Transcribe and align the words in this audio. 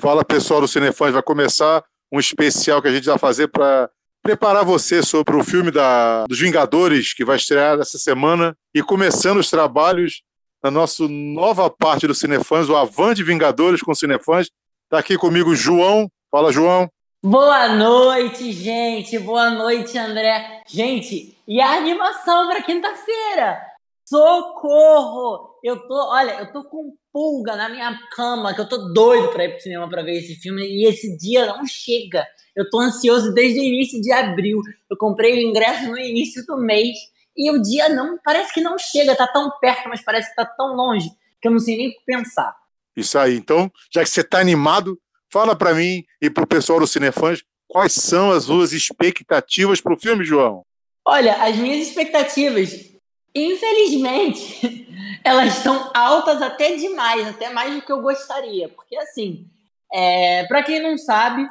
Fala 0.00 0.24
pessoal 0.24 0.60
do 0.60 0.68
Cinefãs, 0.68 1.12
vai 1.12 1.22
começar 1.22 1.84
um 2.12 2.18
especial 2.18 2.82
que 2.82 2.88
a 2.88 2.92
gente 2.92 3.06
vai 3.06 3.18
fazer 3.18 3.48
para 3.48 3.88
preparar 4.22 4.64
você 4.64 5.02
sobre 5.02 5.36
o 5.36 5.44
filme 5.44 5.70
da, 5.70 6.24
dos 6.26 6.40
Vingadores 6.40 7.12
que 7.12 7.24
vai 7.24 7.36
estrear 7.36 7.78
essa 7.78 7.98
semana 7.98 8.56
e 8.74 8.82
começando 8.82 9.38
os 9.38 9.50
trabalhos 9.50 10.22
na 10.62 10.70
nossa 10.70 11.06
nova 11.06 11.68
parte 11.68 12.06
do 12.06 12.14
Cinefãs, 12.14 12.68
o 12.68 12.76
Avante 12.76 13.22
Vingadores 13.22 13.82
com 13.82 13.94
Cinefãs. 13.94 14.48
Está 14.84 14.98
aqui 14.98 15.16
comigo 15.16 15.54
João. 15.54 16.10
Fala, 16.30 16.50
João. 16.50 16.88
Boa 17.22 17.68
noite, 17.68 18.50
gente. 18.52 19.18
Boa 19.18 19.50
noite, 19.50 19.96
André. 19.98 20.62
Gente, 20.66 21.36
e 21.46 21.60
a 21.60 21.76
animação 21.76 22.48
para 22.48 22.62
quinta-feira? 22.62 23.60
Socorro! 24.04 25.58
Eu 25.62 25.86
tô, 25.86 26.10
olha, 26.10 26.40
eu 26.40 26.52
tô 26.52 26.64
com 26.64 26.94
pulga 27.14 27.54
na 27.54 27.68
minha 27.68 27.96
cama, 28.10 28.52
que 28.52 28.60
eu 28.60 28.68
tô 28.68 28.88
doido 28.92 29.28
para 29.28 29.44
ir 29.44 29.50
pro 29.50 29.60
cinema 29.60 29.88
para 29.88 30.02
ver 30.02 30.18
esse 30.18 30.34
filme 30.34 30.66
e 30.66 30.84
esse 30.84 31.16
dia 31.16 31.46
não 31.46 31.64
chega. 31.64 32.26
Eu 32.56 32.68
tô 32.68 32.80
ansioso 32.80 33.32
desde 33.32 33.60
o 33.60 33.62
início 33.62 34.00
de 34.00 34.10
abril. 34.10 34.60
Eu 34.90 34.96
comprei 34.96 35.32
o 35.34 35.48
ingresso 35.48 35.88
no 35.88 35.96
início 35.96 36.44
do 36.44 36.58
mês 36.58 36.96
e 37.36 37.52
o 37.52 37.62
dia 37.62 37.88
não, 37.88 38.18
parece 38.24 38.52
que 38.52 38.60
não 38.60 38.76
chega, 38.76 39.14
tá 39.14 39.28
tão 39.28 39.48
perto, 39.60 39.88
mas 39.88 40.02
parece 40.02 40.30
que 40.30 40.34
tá 40.34 40.44
tão 40.44 40.74
longe 40.74 41.08
que 41.40 41.46
eu 41.46 41.52
não 41.52 41.60
sei 41.60 41.76
nem 41.76 41.88
o 41.90 41.92
que 41.92 42.04
pensar. 42.04 42.52
Isso 42.96 43.16
aí. 43.16 43.36
Então, 43.36 43.70
já 43.92 44.02
que 44.02 44.10
você 44.10 44.24
tá 44.24 44.40
animado, 44.40 45.00
fala 45.32 45.54
para 45.54 45.72
mim 45.72 46.04
e 46.20 46.28
pro 46.28 46.46
pessoal 46.46 46.80
do 46.80 46.86
Cinefãs 46.86 47.44
quais 47.68 47.92
são 47.92 48.32
as 48.32 48.44
suas 48.44 48.72
expectativas 48.72 49.80
pro 49.80 49.96
filme, 49.96 50.24
João. 50.24 50.64
Olha, 51.06 51.34
as 51.44 51.54
minhas 51.56 51.86
expectativas 51.86 52.93
Infelizmente, 53.34 54.88
elas 55.24 55.56
estão 55.56 55.90
altas 55.94 56.40
até 56.40 56.76
demais, 56.76 57.26
até 57.26 57.50
mais 57.50 57.74
do 57.74 57.82
que 57.82 57.90
eu 57.90 58.00
gostaria. 58.00 58.68
Porque, 58.68 58.96
assim, 58.96 59.48
é, 59.92 60.44
para 60.46 60.62
quem 60.62 60.80
não 60.80 60.96
sabe, 60.96 61.46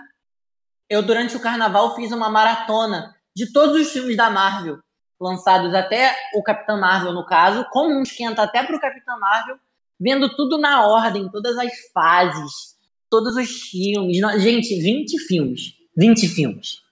eu 0.89 1.01
durante 1.01 1.35
o 1.35 1.41
carnaval 1.41 1.95
fiz 1.95 2.11
uma 2.11 2.29
maratona 2.29 3.15
de 3.35 3.51
todos 3.51 3.81
os 3.81 3.91
filmes 3.91 4.15
da 4.15 4.29
Marvel, 4.29 4.79
lançados 5.19 5.73
até 5.73 6.15
o 6.35 6.43
Capitão 6.43 6.79
Marvel, 6.79 7.13
no 7.13 7.25
caso, 7.25 7.65
como 7.71 7.97
um 7.97 8.03
esquenta 8.03 8.43
até 8.43 8.63
para 8.63 8.75
o 8.75 8.79
Capitão 8.79 9.19
Marvel, 9.19 9.57
vendo 9.99 10.35
tudo 10.35 10.57
na 10.57 10.85
ordem, 10.85 11.29
todas 11.29 11.57
as 11.57 11.71
fases, 11.93 12.77
todos 13.09 13.35
os 13.35 13.49
filmes. 13.49 14.17
Gente, 14.41 14.75
20 14.81 15.17
filmes. 15.19 15.73
20 15.95 16.27
filmes. 16.27 16.82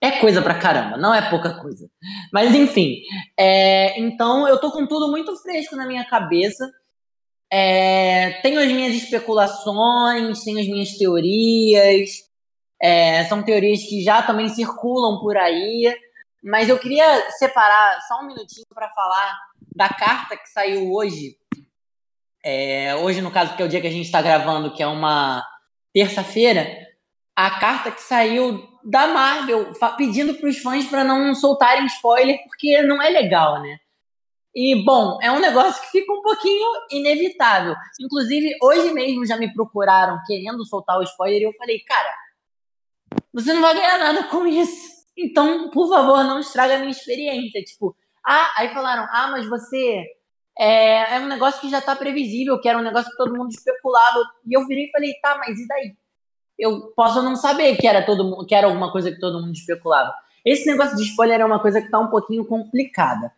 É 0.00 0.20
coisa 0.20 0.42
pra 0.42 0.58
caramba, 0.58 0.96
não 0.96 1.14
é 1.14 1.30
pouca 1.30 1.54
coisa. 1.60 1.88
Mas 2.32 2.54
enfim, 2.54 3.00
é, 3.38 3.98
então 3.98 4.46
eu 4.46 4.58
tô 4.58 4.70
com 4.70 4.86
tudo 4.86 5.10
muito 5.10 5.34
fresco 5.36 5.74
na 5.74 5.86
minha 5.86 6.04
cabeça. 6.04 6.70
É, 7.50 8.40
tenho 8.42 8.60
as 8.60 8.66
minhas 8.66 8.94
especulações, 8.94 10.44
tenho 10.44 10.60
as 10.60 10.66
minhas 10.66 10.96
teorias. 10.98 12.10
É, 12.80 13.24
são 13.24 13.42
teorias 13.42 13.82
que 13.84 14.02
já 14.02 14.22
também 14.22 14.48
circulam 14.48 15.18
por 15.20 15.36
aí. 15.36 15.96
Mas 16.44 16.68
eu 16.68 16.78
queria 16.78 17.30
separar 17.32 18.00
só 18.02 18.20
um 18.20 18.26
minutinho 18.26 18.66
para 18.74 18.90
falar 18.90 19.36
da 19.74 19.88
carta 19.88 20.36
que 20.36 20.48
saiu 20.48 20.92
hoje. 20.92 21.36
É, 22.44 22.94
hoje, 22.96 23.20
no 23.20 23.30
caso, 23.30 23.56
que 23.56 23.62
é 23.62 23.64
o 23.64 23.68
dia 23.68 23.80
que 23.80 23.88
a 23.88 23.90
gente 23.90 24.06
está 24.06 24.22
gravando, 24.22 24.72
que 24.72 24.82
é 24.82 24.86
uma 24.86 25.44
terça-feira, 25.92 26.68
a 27.34 27.58
carta 27.58 27.90
que 27.90 28.00
saiu 28.00 28.75
da 28.86 29.08
Marvel 29.08 29.72
pedindo 29.96 30.34
para 30.34 30.48
os 30.48 30.58
fãs 30.58 30.86
para 30.86 31.02
não 31.02 31.34
soltarem 31.34 31.86
spoiler, 31.86 32.38
porque 32.44 32.80
não 32.82 33.02
é 33.02 33.10
legal, 33.10 33.60
né? 33.60 33.78
E, 34.54 34.82
bom, 34.84 35.18
é 35.20 35.30
um 35.30 35.40
negócio 35.40 35.82
que 35.82 35.90
fica 35.90 36.10
um 36.12 36.22
pouquinho 36.22 36.66
inevitável. 36.90 37.74
Inclusive, 38.00 38.56
hoje 38.62 38.92
mesmo 38.92 39.26
já 39.26 39.36
me 39.36 39.52
procuraram 39.52 40.18
querendo 40.26 40.64
soltar 40.64 40.98
o 40.98 41.02
spoiler 41.02 41.40
e 41.40 41.44
eu 41.44 41.52
falei, 41.58 41.80
cara, 41.80 42.14
você 43.34 43.52
não 43.52 43.60
vai 43.60 43.74
ganhar 43.74 43.98
nada 43.98 44.24
com 44.24 44.46
isso. 44.46 45.04
Então, 45.16 45.68
por 45.70 45.88
favor, 45.88 46.24
não 46.24 46.38
estraga 46.38 46.76
a 46.76 46.78
minha 46.78 46.90
experiência. 46.90 47.62
Tipo, 47.62 47.94
ah, 48.24 48.52
aí 48.56 48.72
falaram, 48.72 49.06
ah, 49.10 49.28
mas 49.32 49.46
você. 49.46 50.04
É, 50.58 51.16
é 51.16 51.20
um 51.20 51.26
negócio 51.26 51.60
que 51.60 51.68
já 51.68 51.82
tá 51.82 51.94
previsível, 51.94 52.58
que 52.58 52.68
era 52.68 52.78
um 52.78 52.82
negócio 52.82 53.10
que 53.10 53.16
todo 53.18 53.36
mundo 53.36 53.50
especulava. 53.50 54.24
E 54.46 54.56
eu 54.56 54.66
virei 54.66 54.86
e 54.86 54.90
falei, 54.90 55.12
tá, 55.20 55.36
mas 55.36 55.58
e 55.58 55.66
daí? 55.66 55.94
Eu 56.58 56.92
posso 56.96 57.22
não 57.22 57.36
saber 57.36 57.76
que 57.76 57.86
era 57.86 58.04
todo 58.04 58.44
que 58.46 58.54
era 58.54 58.66
alguma 58.66 58.90
coisa 58.90 59.10
que 59.10 59.20
todo 59.20 59.40
mundo 59.40 59.52
especulava. 59.52 60.14
Esse 60.44 60.66
negócio 60.66 60.96
de 60.96 61.02
spoiler 61.02 61.40
é 61.40 61.44
uma 61.44 61.60
coisa 61.60 61.80
que 61.80 61.86
está 61.86 61.98
um 61.98 62.08
pouquinho 62.08 62.44
complicada. 62.44 63.32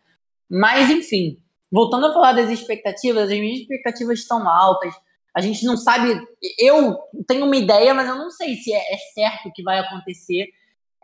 Mas, 0.49 0.89
enfim, 0.89 1.37
voltando 1.71 2.07
a 2.07 2.13
falar 2.13 2.33
das 2.33 2.49
expectativas, 2.49 3.23
as 3.23 3.39
minhas 3.39 3.61
expectativas 3.61 4.19
estão 4.19 4.47
altas. 4.47 4.93
A 5.35 5.41
gente 5.41 5.65
não 5.65 5.75
sabe. 5.75 6.21
Eu 6.57 6.97
tenho 7.27 7.45
uma 7.45 7.55
ideia, 7.55 7.93
mas 7.93 8.07
eu 8.07 8.15
não 8.15 8.29
sei 8.29 8.55
se 8.55 8.71
é, 8.73 8.93
é 8.93 8.97
certo 9.13 9.51
que 9.53 9.63
vai 9.63 9.79
acontecer. 9.79 10.49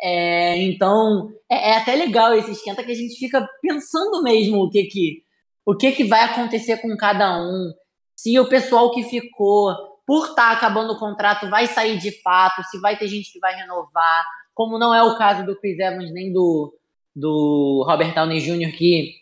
É, 0.01 0.61
então, 0.61 1.31
é, 1.49 1.71
é, 1.71 1.77
até 1.77 1.95
legal 1.95 2.33
esse 2.33 2.51
esquenta 2.51 2.83
que 2.83 2.91
a 2.91 2.95
gente 2.95 3.17
fica 3.17 3.47
pensando 3.61 4.21
mesmo 4.21 4.63
o 4.63 4.69
que 4.69 4.83
que, 4.83 5.23
o 5.65 5.75
que, 5.75 5.91
que 5.91 6.03
vai 6.03 6.23
acontecer 6.23 6.77
com 6.77 6.95
cada 6.97 7.41
um. 7.41 7.73
Se 8.15 8.37
o 8.39 8.47
pessoal 8.47 8.91
que 8.91 9.03
ficou 9.03 9.94
por 10.05 10.29
estar 10.29 10.49
tá 10.49 10.51
acabando 10.51 10.93
o 10.93 10.99
contrato, 10.99 11.49
vai 11.49 11.67
sair 11.67 11.97
de 11.97 12.21
fato, 12.21 12.63
se 12.63 12.79
vai 12.79 12.97
ter 12.97 13.07
gente 13.07 13.31
que 13.31 13.39
vai 13.39 13.55
renovar, 13.55 14.23
como 14.53 14.77
não 14.77 14.93
é 14.93 15.03
o 15.03 15.17
caso 15.17 15.45
do 15.45 15.55
Chris 15.55 15.79
Evans 15.79 16.13
nem 16.13 16.31
do, 16.31 16.77
do 17.15 17.83
Robert 17.87 18.13
Downey 18.13 18.39
Jr., 18.39 18.75
que 18.75 19.13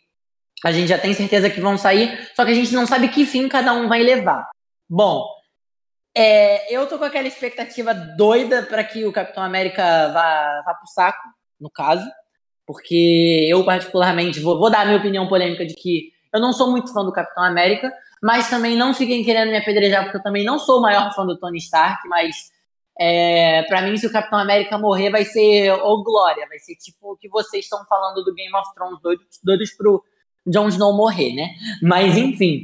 a 0.64 0.72
gente 0.72 0.88
já 0.88 0.98
tem 0.98 1.14
certeza 1.14 1.50
que 1.50 1.60
vão 1.60 1.78
sair, 1.78 2.30
só 2.36 2.46
que 2.46 2.52
a 2.52 2.56
gente 2.56 2.74
não 2.74 2.86
sabe 2.86 3.10
que 3.10 3.26
fim 3.26 3.50
cada 3.50 3.74
um 3.74 3.88
vai 3.88 4.02
levar. 4.02 4.50
Bom, 4.90 5.26
é, 6.16 6.74
eu 6.74 6.88
tô 6.88 7.00
com 7.00 7.06
aquela 7.06 7.28
expectativa 7.28 7.94
doida 7.94 8.64
para 8.64 8.84
que 8.84 9.06
o 9.06 9.12
Capitão 9.12 9.44
América 9.44 10.10
vá, 10.10 10.62
vá 10.66 10.74
pro 10.76 10.88
saco, 10.88 11.28
no 11.60 11.70
caso, 11.70 12.08
porque 12.66 13.48
eu, 13.50 13.66
particularmente, 13.66 14.40
vou, 14.40 14.58
vou 14.58 14.70
dar 14.70 14.82
a 14.82 14.86
minha 14.86 14.98
opinião 14.98 15.28
polêmica 15.28 15.66
de 15.66 15.74
que 15.74 16.12
eu 16.34 16.40
não 16.40 16.54
sou 16.54 16.72
muito 16.72 16.94
fã 16.94 17.04
do 17.04 17.12
Capitão 17.12 17.44
América, 17.44 17.92
mas 18.24 18.50
também 18.50 18.78
não 18.78 18.94
fiquem 18.94 19.22
querendo 19.22 19.50
me 19.50 19.58
apedrejar, 19.58 20.04
porque 20.04 20.16
eu 20.16 20.24
também 20.24 20.46
não 20.46 20.58
sou 20.58 20.80
o 20.80 20.82
maior 20.82 21.14
fã 21.14 21.26
do 21.26 21.38
Tony 21.38 21.58
Stark, 21.58 22.08
mas 22.08 22.54
é, 22.98 23.64
para 23.64 23.82
mim, 23.82 23.98
se 23.98 24.08
o 24.08 24.12
Capitão 24.12 24.40
América 24.40 24.78
morrer, 24.78 25.10
vai 25.10 25.26
ser 25.26 25.74
ô 25.74 26.02
glória, 26.02 26.48
vai 26.48 26.58
ser 26.58 26.76
tipo 26.76 27.12
o 27.12 27.18
que 27.18 27.28
vocês 27.28 27.66
estão 27.66 27.84
falando 27.86 28.24
do 28.24 28.34
Game 28.34 28.56
of 28.56 28.74
Thrones, 28.74 29.02
doidos, 29.02 29.26
doidos 29.44 29.72
pro 29.72 30.02
Jon 30.48 30.70
Snow 30.70 30.96
morrer, 30.96 31.34
né? 31.34 31.50
Mas 31.82 32.16
enfim, 32.16 32.64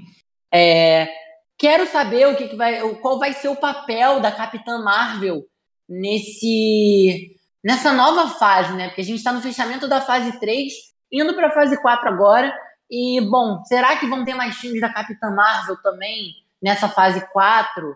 é, 0.50 1.09
quero 1.58 1.86
saber 1.88 2.30
o 2.30 2.38
que, 2.38 2.48
que 2.48 2.56
vai, 2.56 2.80
qual 3.02 3.19
vai 3.19 3.34
ser 3.34 3.50
o 3.50 3.56
papel 3.58 4.22
da 4.22 4.31
Capitã 4.31 4.81
Marvel 4.81 5.44
nesse 5.90 7.36
nessa 7.62 7.92
nova 7.92 8.30
fase, 8.30 8.74
né? 8.75 8.88
Porque 8.88 9.02
a 9.02 9.06
gente 9.06 9.18
está 9.18 9.34
no 9.34 9.42
fechamento 9.42 9.90
da 9.90 10.00
fase 10.00 10.40
3, 10.40 10.72
indo 11.12 11.34
para 11.34 11.48
a 11.48 11.52
fase 11.52 11.81
4 11.81 12.08
agora. 12.08 12.56
E, 12.90 13.22
bom, 13.22 13.64
será 13.66 13.98
que 13.98 14.08
vão 14.08 14.26
ter 14.26 14.34
mais 14.34 14.56
filmes 14.56 14.82
da 14.82 14.92
Capitã 14.92 15.30
Marvel 15.30 15.78
também 15.78 16.36
nessa 16.62 16.90
fase 16.90 17.22
4? 17.32 17.96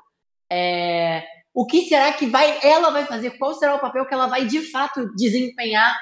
É, 0.52 1.24
o 1.54 1.66
que 1.66 1.84
será 1.86 2.14
que 2.14 2.28
vai 2.28 2.60
ela 2.64 2.92
vai 2.92 3.06
fazer? 3.06 3.32
Qual 3.32 3.54
será 3.56 3.76
o 3.76 3.80
papel 3.80 4.06
que 4.06 4.14
ela 4.14 4.28
vai 4.28 4.46
de 4.46 4.62
fato 4.72 5.14
desempenhar 5.16 6.00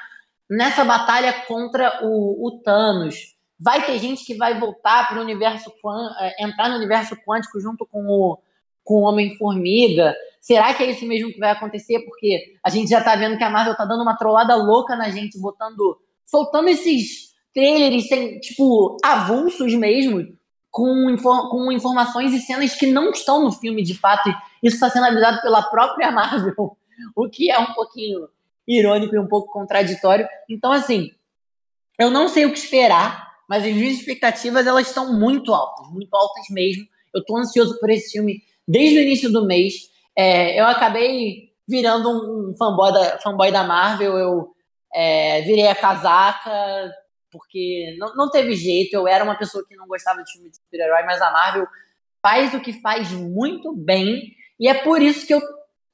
nessa 0.48 0.84
batalha 0.84 1.32
contra 1.46 2.00
o, 2.02 2.46
o 2.46 2.60
Thanos? 2.62 3.34
Vai 3.58 3.86
ter 3.86 3.98
gente 3.98 4.24
que 4.24 4.34
vai 4.34 4.58
voltar 4.58 5.08
para 5.08 5.18
o 5.18 5.22
universo 5.22 5.72
é, 6.20 6.44
entrar 6.44 6.68
no 6.68 6.76
universo 6.76 7.16
quântico 7.24 7.60
junto 7.60 7.86
com 7.86 8.04
o, 8.06 8.38
com 8.84 8.94
o 8.94 9.02
Homem-Formiga? 9.02 10.14
Será 10.40 10.74
que 10.74 10.82
é 10.82 10.90
isso 10.90 11.06
mesmo 11.06 11.32
que 11.32 11.38
vai 11.38 11.50
acontecer? 11.50 12.00
Porque 12.00 12.56
a 12.62 12.68
gente 12.68 12.90
já 12.90 12.98
está 12.98 13.14
vendo 13.14 13.38
que 13.38 13.44
a 13.44 13.50
Marvel 13.50 13.72
está 13.72 13.84
dando 13.84 14.02
uma 14.02 14.16
trollada 14.16 14.54
louca 14.56 14.96
na 14.96 15.08
gente, 15.08 15.38
botando, 15.38 15.98
soltando 16.26 16.68
esses 16.68 17.31
trailers 17.54 18.08
sem, 18.08 18.38
tipo, 18.40 18.96
avulsos 19.04 19.74
mesmo, 19.74 20.36
com, 20.70 21.10
infor 21.10 21.50
com 21.50 21.70
informações 21.70 22.32
e 22.32 22.40
cenas 22.40 22.74
que 22.74 22.86
não 22.86 23.10
estão 23.10 23.42
no 23.42 23.52
filme 23.52 23.82
de 23.82 23.94
fato. 23.94 24.30
Isso 24.62 24.76
está 24.76 24.88
sendo 24.88 25.06
avisado 25.06 25.40
pela 25.42 25.62
própria 25.62 26.10
Marvel, 26.10 26.54
o 27.14 27.28
que 27.28 27.50
é 27.50 27.58
um 27.58 27.74
pouquinho 27.74 28.28
irônico 28.66 29.14
e 29.14 29.18
um 29.18 29.26
pouco 29.26 29.52
contraditório. 29.52 30.26
Então, 30.48 30.72
assim, 30.72 31.10
eu 31.98 32.10
não 32.10 32.28
sei 32.28 32.46
o 32.46 32.52
que 32.52 32.58
esperar, 32.58 33.32
mas 33.48 33.64
as 33.64 33.72
minhas 33.72 33.98
expectativas 33.98 34.66
elas 34.66 34.88
estão 34.88 35.12
muito 35.12 35.52
altas, 35.52 35.88
muito 35.90 36.14
altas 36.14 36.46
mesmo. 36.50 36.86
Eu 37.14 37.20
estou 37.20 37.36
ansioso 37.36 37.78
por 37.78 37.90
esse 37.90 38.12
filme 38.12 38.42
desde 38.66 38.98
o 38.98 39.02
início 39.02 39.30
do 39.30 39.46
mês. 39.46 39.74
É, 40.16 40.58
eu 40.58 40.66
acabei 40.66 41.52
virando 41.68 42.08
um 42.08 42.56
fanboy 42.56 42.92
da, 42.92 43.18
fanboy 43.18 43.52
da 43.52 43.64
Marvel, 43.64 44.16
eu 44.16 44.54
é, 44.94 45.42
virei 45.42 45.66
a 45.68 45.74
casaca, 45.74 46.50
porque 47.32 47.96
não, 47.98 48.14
não 48.14 48.30
teve 48.30 48.54
jeito. 48.54 48.94
Eu 48.94 49.08
era 49.08 49.24
uma 49.24 49.36
pessoa 49.36 49.66
que 49.66 49.74
não 49.74 49.88
gostava 49.88 50.22
de 50.22 50.30
filme 50.30 50.50
de 50.50 50.56
super-herói, 50.56 51.02
mas 51.04 51.20
a 51.20 51.32
Marvel 51.32 51.66
faz 52.22 52.54
o 52.54 52.60
que 52.60 52.74
faz 52.74 53.10
muito 53.10 53.74
bem. 53.74 54.36
E 54.60 54.68
é 54.68 54.74
por 54.74 55.02
isso 55.02 55.26
que 55.26 55.34
eu 55.34 55.40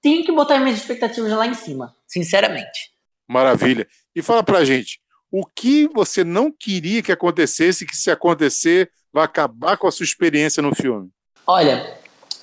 tenho 0.02 0.25
que 0.25 0.32
botar 0.32 0.58
minhas 0.58 0.79
expectativas 0.79 1.31
lá 1.32 1.46
em 1.46 1.55
cima, 1.55 1.96
sinceramente. 2.06 2.93
Maravilha. 3.26 3.87
E 4.14 4.23
fala 4.23 4.43
pra 4.43 4.64
gente, 4.64 5.00
o 5.31 5.44
que 5.46 5.87
você 5.88 6.25
não 6.25 6.50
queria 6.50 7.02
que 7.02 7.12
acontecesse, 7.12 7.87
que 7.87 7.96
se 7.96 8.11
acontecer, 8.11 8.91
vai 9.12 9.25
acabar 9.25 9.76
com 9.76 9.87
a 9.87 9.93
sua 9.93 10.05
experiência 10.05 10.62
no 10.62 10.75
filme? 10.75 11.11
Olha, 11.46 11.99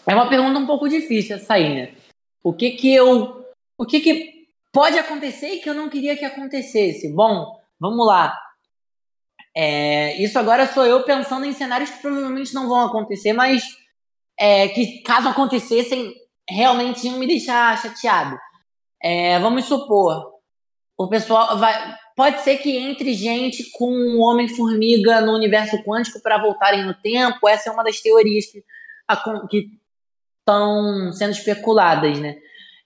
é 0.05 0.15
uma 0.15 0.29
pergunta 0.29 0.59
um 0.59 0.65
pouco 0.65 0.87
difícil 0.87 1.35
essa 1.35 1.55
aí, 1.55 1.73
né? 1.73 1.93
O 2.43 2.53
que 2.53 2.71
que 2.71 2.93
eu. 2.93 3.45
O 3.77 3.85
que 3.85 3.99
que 3.99 4.47
pode 4.71 4.97
acontecer 4.97 5.47
e 5.47 5.59
que 5.59 5.69
eu 5.69 5.73
não 5.73 5.89
queria 5.89 6.15
que 6.15 6.23
acontecesse? 6.23 7.11
Bom, 7.13 7.59
vamos 7.79 8.05
lá. 8.05 8.37
É, 9.55 10.21
isso 10.21 10.37
agora 10.37 10.67
sou 10.67 10.85
eu 10.85 11.03
pensando 11.03 11.45
em 11.45 11.53
cenários 11.53 11.89
que 11.89 12.01
provavelmente 12.01 12.53
não 12.53 12.67
vão 12.67 12.85
acontecer, 12.85 13.31
mas 13.31 13.63
é, 14.37 14.67
que 14.67 15.01
caso 15.01 15.29
acontecessem, 15.29 16.13
realmente 16.49 17.07
iam 17.07 17.17
me 17.17 17.25
deixar 17.25 17.81
chateado. 17.81 18.37
É, 19.01 19.39
vamos 19.39 19.65
supor, 19.65 20.35
o 20.97 21.07
pessoal 21.07 21.57
vai. 21.57 21.95
Pode 22.15 22.41
ser 22.41 22.57
que 22.57 22.75
entre 22.77 23.13
gente 23.13 23.69
com 23.71 23.91
o 23.91 24.21
Homem-Formiga 24.21 25.19
no 25.19 25.33
universo 25.33 25.83
quântico 25.83 26.21
para 26.21 26.41
voltarem 26.41 26.85
no 26.85 26.93
tempo. 26.93 27.47
Essa 27.47 27.69
é 27.69 27.73
uma 27.73 27.83
das 27.83 27.99
teorias 27.99 28.45
que 28.45 28.63
estão 30.39 31.11
sendo 31.11 31.31
especuladas, 31.31 32.17
né? 32.19 32.37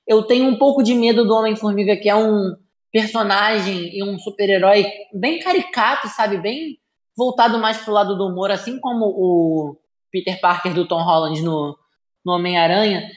Eu 0.08 0.24
tenho 0.24 0.48
um 0.48 0.58
pouco 0.58 0.82
de 0.82 0.96
medo 0.96 1.26
do 1.26 1.36
Homem-Formiga, 1.36 1.96
que 1.96 2.10
é 2.10 2.16
um 2.16 2.56
personagem 2.92 3.96
e 3.96 4.04
um 4.04 4.18
super-herói 4.18 4.86
bem 5.14 5.40
caricato, 5.40 6.08
sabe? 6.08 6.38
Bem 6.38 6.80
voltado 7.16 7.60
mais 7.60 7.78
pro 7.78 7.94
lado 7.94 8.18
do 8.18 8.28
humor, 8.28 8.52
assim 8.52 8.80
como 8.80 9.06
o 9.06 9.78
Peter 10.12 10.40
Parker 10.40 10.74
do 10.74 10.88
Tom 10.88 11.04
Holland 11.04 11.42
no, 11.42 11.78
no 12.26 12.34
Homem-Aranha, 12.34 13.10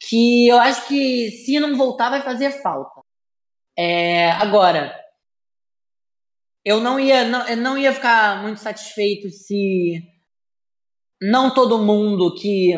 que 0.00 0.48
eu 0.48 0.58
acho 0.58 0.88
que 0.88 1.30
se 1.30 1.60
não 1.60 1.76
voltar 1.76 2.10
vai 2.10 2.22
fazer 2.22 2.50
falta. 2.62 3.02
É, 3.76 4.30
agora, 4.32 4.98
eu 6.64 6.80
não 6.80 6.98
ia, 6.98 7.24
não, 7.24 7.46
eu 7.48 7.56
não 7.56 7.78
ia 7.78 7.92
ficar 7.92 8.42
muito 8.42 8.60
satisfeito 8.60 9.28
se 9.30 10.02
não 11.20 11.52
todo 11.52 11.84
mundo 11.84 12.34
que, 12.34 12.74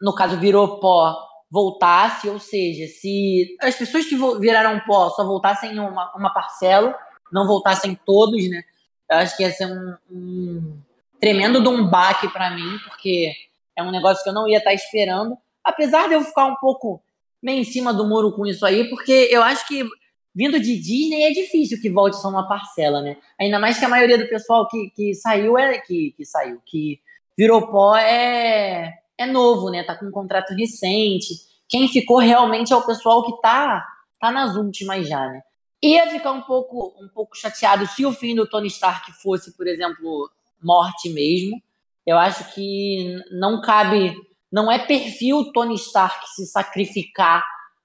no 0.00 0.14
caso, 0.14 0.38
virou 0.38 0.80
pó 0.80 1.25
voltasse, 1.50 2.28
ou 2.28 2.38
seja, 2.38 2.86
se 2.86 3.56
as 3.60 3.76
pessoas 3.76 4.06
que 4.06 4.16
viraram 4.38 4.80
pó 4.80 5.10
só 5.10 5.24
voltassem 5.24 5.78
uma, 5.78 6.12
uma 6.14 6.30
parcela, 6.32 6.96
não 7.32 7.46
voltassem 7.46 7.98
todos, 8.04 8.48
né? 8.50 8.62
Eu 9.10 9.18
acho 9.18 9.36
que 9.36 9.42
ia 9.42 9.52
ser 9.52 9.66
um, 9.66 9.96
um 10.10 10.78
tremendo 11.20 11.62
de 11.62 12.28
para 12.28 12.50
mim, 12.50 12.78
porque 12.84 13.32
é 13.76 13.82
um 13.82 13.90
negócio 13.90 14.22
que 14.22 14.28
eu 14.28 14.34
não 14.34 14.48
ia 14.48 14.58
estar 14.58 14.70
tá 14.70 14.74
esperando. 14.74 15.36
Apesar 15.62 16.08
de 16.08 16.14
eu 16.14 16.22
ficar 16.22 16.46
um 16.46 16.56
pouco 16.56 17.02
meio 17.42 17.60
em 17.60 17.64
cima 17.64 17.92
do 17.92 18.06
muro 18.06 18.32
com 18.32 18.46
isso 18.46 18.66
aí, 18.66 18.88
porque 18.88 19.28
eu 19.30 19.42
acho 19.42 19.66
que 19.68 19.84
vindo 20.34 20.60
de 20.60 20.78
Disney 20.78 21.22
é 21.22 21.30
difícil 21.30 21.80
que 21.80 21.90
volte 21.90 22.16
só 22.16 22.28
uma 22.28 22.46
parcela, 22.48 23.00
né? 23.00 23.16
Ainda 23.40 23.58
mais 23.58 23.78
que 23.78 23.84
a 23.84 23.88
maioria 23.88 24.18
do 24.18 24.28
pessoal 24.28 24.68
que, 24.68 24.90
que 24.90 25.14
saiu 25.14 25.56
é 25.56 25.78
que, 25.78 26.12
que 26.16 26.24
saiu, 26.24 26.60
que 26.64 27.00
virou 27.36 27.68
pó 27.68 27.96
é, 27.96 28.92
é 29.18 29.26
novo, 29.26 29.70
né? 29.70 29.82
Tá 29.82 29.96
com 29.96 30.06
um 30.06 30.10
contrato 30.10 30.54
recente. 30.54 31.34
Quem 31.68 31.88
ficou 31.88 32.18
realmente 32.18 32.72
é 32.72 32.76
o 32.76 32.86
pessoal 32.86 33.24
que 33.24 33.40
tá, 33.40 33.84
tá 34.20 34.30
nas 34.30 34.56
últimas 34.56 35.08
já, 35.08 35.26
né? 35.28 35.42
Ia 35.82 36.10
ficar 36.10 36.32
um 36.32 36.42
pouco, 36.42 36.94
um 37.00 37.08
pouco 37.08 37.36
chateado 37.36 37.86
se 37.86 38.04
o 38.04 38.12
fim 38.12 38.34
do 38.34 38.48
Tony 38.48 38.68
Stark 38.68 39.12
fosse, 39.22 39.56
por 39.56 39.66
exemplo, 39.66 40.30
morte 40.62 41.08
mesmo. 41.10 41.60
Eu 42.06 42.18
acho 42.18 42.54
que 42.54 43.18
não 43.30 43.60
cabe, 43.60 44.14
não 44.50 44.70
é 44.70 44.78
perfil 44.78 45.52
Tony 45.52 45.74
Stark 45.74 46.24
se 46.34 46.46
sacrificar 46.46 47.44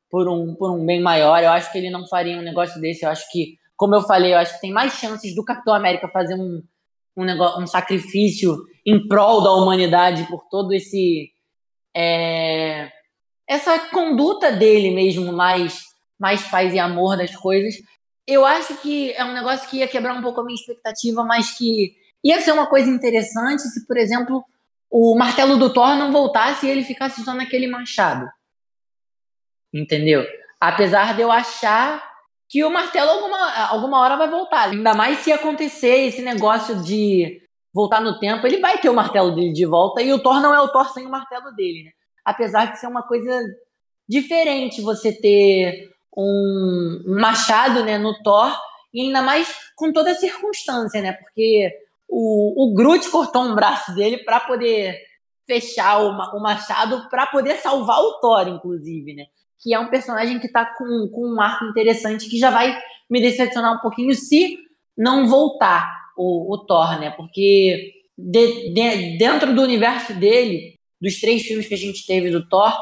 por 0.09 0.27
um, 0.27 0.53
por 0.55 0.71
um 0.71 0.85
bem 0.85 1.01
maior. 1.01 1.41
Eu 1.43 1.51
acho 1.51 1.71
que 1.71 1.77
ele 1.77 1.89
não 1.89 2.07
faria 2.07 2.37
um 2.37 2.43
negócio 2.43 2.79
desse. 2.79 3.03
Eu 3.03 3.09
acho 3.09 3.29
que, 3.31 3.57
como 3.75 3.95
eu 3.95 4.01
falei, 4.01 4.33
eu 4.33 4.37
acho 4.37 4.53
que 4.55 4.61
tem 4.61 4.71
mais 4.71 4.93
chances 4.93 5.35
do 5.35 5.43
Capitão 5.43 5.73
América 5.73 6.07
fazer 6.07 6.35
um, 6.35 6.61
um, 7.15 7.23
negócio, 7.23 7.61
um 7.61 7.67
sacrifício 7.67 8.57
em 8.85 9.07
prol 9.07 9.41
da 9.41 9.51
humanidade 9.53 10.27
por 10.27 10.45
todo 10.49 10.73
esse. 10.73 11.31
É, 11.95 12.91
essa 13.47 13.77
conduta 13.89 14.51
dele 14.51 14.91
mesmo, 14.91 15.33
mais, 15.33 15.81
mais 16.17 16.41
paz 16.43 16.73
e 16.73 16.79
amor 16.79 17.17
das 17.17 17.35
coisas. 17.35 17.75
Eu 18.25 18.45
acho 18.45 18.77
que 18.77 19.11
é 19.13 19.25
um 19.25 19.33
negócio 19.33 19.69
que 19.69 19.77
ia 19.77 19.87
quebrar 19.87 20.13
um 20.13 20.21
pouco 20.21 20.39
a 20.39 20.43
minha 20.43 20.55
expectativa, 20.55 21.23
mas 21.23 21.57
que 21.57 21.95
Ia 22.23 22.39
ser 22.39 22.51
uma 22.51 22.67
coisa 22.67 22.89
interessante 22.89 23.63
se, 23.63 23.85
por 23.87 23.97
exemplo, 23.97 24.43
o 24.89 25.17
martelo 25.17 25.57
do 25.57 25.73
Thor 25.73 25.95
não 25.95 26.11
voltasse 26.11 26.67
e 26.67 26.69
ele 26.69 26.83
ficasse 26.83 27.23
só 27.23 27.33
naquele 27.33 27.67
machado. 27.67 28.29
Entendeu? 29.73 30.25
Apesar 30.59 31.15
de 31.15 31.21
eu 31.21 31.31
achar 31.31 32.10
que 32.51 32.65
o 32.65 32.69
martelo 32.69 33.09
alguma, 33.09 33.65
alguma 33.67 33.99
hora 34.01 34.17
vai 34.17 34.29
voltar. 34.29 34.69
Ainda 34.69 34.93
mais 34.93 35.19
se 35.19 35.31
acontecer 35.31 36.07
esse 36.07 36.21
negócio 36.21 36.83
de 36.83 37.41
voltar 37.73 38.01
no 38.01 38.19
tempo, 38.19 38.45
ele 38.45 38.57
vai 38.57 38.77
ter 38.77 38.89
o 38.89 38.93
martelo 38.93 39.33
dele 39.33 39.53
de 39.53 39.65
volta 39.65 40.01
e 40.01 40.11
o 40.11 40.19
Thor 40.19 40.41
não 40.41 40.53
é 40.53 40.59
o 40.59 40.67
Thor 40.67 40.89
sem 40.89 41.07
o 41.07 41.09
martelo 41.09 41.55
dele, 41.55 41.85
né? 41.85 41.91
Apesar 42.25 42.65
de 42.65 42.77
ser 42.77 42.87
uma 42.87 43.03
coisa 43.03 43.41
diferente 44.07 44.81
você 44.81 45.13
ter 45.13 45.89
um, 46.15 47.03
machado 47.07 47.85
né, 47.85 47.97
no 47.97 48.21
Thor 48.21 48.53
e 48.93 48.99
ainda 48.99 49.21
mais 49.21 49.47
com 49.77 49.93
toda 49.93 50.11
a 50.11 50.15
circunstância, 50.15 51.01
né? 51.01 51.13
Porque 51.13 51.71
o, 52.09 52.65
o 52.65 52.73
Groot 52.73 53.09
cortou 53.09 53.43
um 53.43 53.55
braço 53.55 53.95
dele 53.95 54.25
para 54.25 54.41
poder 54.41 54.99
fechar 55.47 56.01
o, 56.01 56.09
o 56.09 56.41
machado, 56.41 57.07
para 57.09 57.27
poder 57.27 57.55
salvar 57.55 57.99
o 57.99 58.19
Thor, 58.19 58.49
inclusive, 58.49 59.13
né? 59.13 59.27
Que 59.61 59.73
é 59.73 59.79
um 59.79 59.89
personagem 59.89 60.39
que 60.39 60.47
tá 60.47 60.65
com, 60.65 61.09
com 61.13 61.35
um 61.35 61.41
arco 61.41 61.65
interessante 61.65 62.29
que 62.29 62.37
já 62.37 62.49
vai 62.49 62.77
me 63.09 63.21
decepcionar 63.21 63.75
um 63.75 63.79
pouquinho 63.79 64.13
se 64.15 64.57
não 64.97 65.27
voltar 65.27 65.89
o, 66.17 66.53
o 66.53 66.57
Thor, 66.65 66.99
né? 66.99 67.11
Porque 67.11 67.93
de, 68.17 68.73
de, 68.73 69.17
dentro 69.17 69.53
do 69.53 69.61
universo 69.61 70.13
dele, 70.13 70.75
dos 70.99 71.19
três 71.19 71.43
filmes 71.43 71.67
que 71.67 71.73
a 71.73 71.77
gente 71.77 72.05
teve 72.05 72.29
do 72.29 72.47
Thor, 72.47 72.73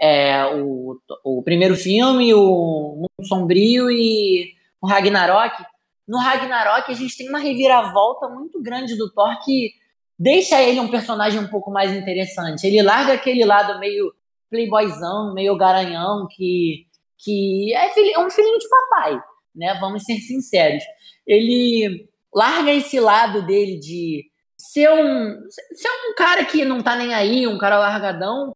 é, 0.00 0.44
o, 0.56 0.98
o 1.24 1.42
primeiro 1.42 1.76
filme, 1.76 2.34
o 2.34 2.96
Mundo 2.96 3.28
Sombrio 3.28 3.90
e 3.90 4.52
o 4.80 4.86
Ragnarok, 4.86 5.64
no 6.06 6.18
Ragnarok 6.18 6.90
a 6.90 6.94
gente 6.94 7.16
tem 7.16 7.28
uma 7.28 7.38
reviravolta 7.38 8.28
muito 8.28 8.60
grande 8.60 8.96
do 8.96 9.10
Thor 9.10 9.38
que 9.44 9.72
deixa 10.18 10.60
ele 10.60 10.80
um 10.80 10.88
personagem 10.88 11.40
um 11.40 11.48
pouco 11.48 11.70
mais 11.70 11.92
interessante. 11.92 12.66
Ele 12.66 12.82
larga 12.82 13.12
aquele 13.12 13.44
lado 13.44 13.78
meio 13.78 14.12
playboyzão, 14.52 15.32
meio 15.32 15.56
garanhão, 15.56 16.28
que, 16.30 16.86
que 17.18 17.74
é, 17.74 17.88
filho, 17.88 18.12
é 18.14 18.18
um 18.18 18.30
filhinho 18.30 18.58
de 18.58 18.68
papai, 18.68 19.20
né? 19.56 19.78
Vamos 19.80 20.04
ser 20.04 20.18
sinceros. 20.18 20.84
Ele 21.26 22.08
larga 22.32 22.70
esse 22.70 23.00
lado 23.00 23.44
dele 23.46 23.78
de 23.78 24.30
ser 24.58 24.90
um, 24.90 25.40
ser 25.50 25.88
um 25.88 26.14
cara 26.14 26.44
que 26.44 26.64
não 26.64 26.82
tá 26.82 26.94
nem 26.94 27.14
aí, 27.14 27.46
um 27.46 27.58
cara 27.58 27.78
largadão, 27.78 28.54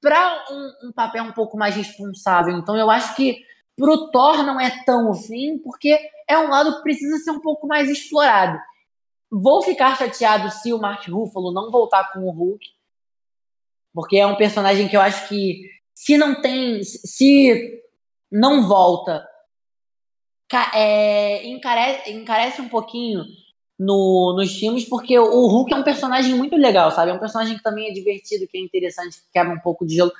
para 0.00 0.44
um, 0.50 0.88
um 0.88 0.92
papel 0.92 1.24
um 1.24 1.32
pouco 1.32 1.56
mais 1.58 1.76
responsável. 1.76 2.56
Então 2.56 2.76
eu 2.76 2.90
acho 2.90 3.14
que 3.14 3.38
pro 3.76 4.10
Thor 4.10 4.42
não 4.42 4.58
é 4.58 4.82
tão 4.84 5.12
fim, 5.14 5.58
porque 5.58 5.98
é 6.26 6.38
um 6.38 6.48
lado 6.48 6.76
que 6.76 6.82
precisa 6.82 7.18
ser 7.18 7.30
um 7.30 7.40
pouco 7.40 7.66
mais 7.66 7.88
explorado. 7.90 8.58
Vou 9.30 9.60
ficar 9.60 9.96
chateado 9.96 10.50
se 10.50 10.72
o 10.72 10.78
Mark 10.78 11.06
Ruffalo 11.06 11.52
não 11.52 11.70
voltar 11.70 12.10
com 12.12 12.20
o 12.20 12.30
Hulk, 12.30 12.64
porque 13.92 14.16
é 14.16 14.26
um 14.26 14.36
personagem 14.36 14.88
que 14.88 14.96
eu 14.96 15.00
acho 15.00 15.28
que 15.28 15.62
se 15.94 16.16
não 16.16 16.40
tem, 16.40 16.82
se 16.82 17.82
não 18.30 18.66
volta, 18.66 19.26
é, 20.74 21.46
encarece, 21.46 22.10
encarece 22.12 22.60
um 22.60 22.68
pouquinho 22.68 23.24
no, 23.78 24.34
nos 24.36 24.56
filmes, 24.56 24.84
porque 24.84 25.18
o 25.18 25.46
Hulk 25.46 25.72
é 25.72 25.76
um 25.76 25.82
personagem 25.82 26.34
muito 26.34 26.56
legal, 26.56 26.90
sabe? 26.90 27.10
É 27.10 27.14
um 27.14 27.18
personagem 27.18 27.56
que 27.56 27.62
também 27.62 27.88
é 27.88 27.92
divertido, 27.92 28.46
que 28.48 28.58
é 28.58 28.60
interessante, 28.60 29.18
que 29.18 29.32
quebra 29.32 29.54
um 29.54 29.60
pouco 29.60 29.86
de 29.86 29.94
gelo. 29.94 30.12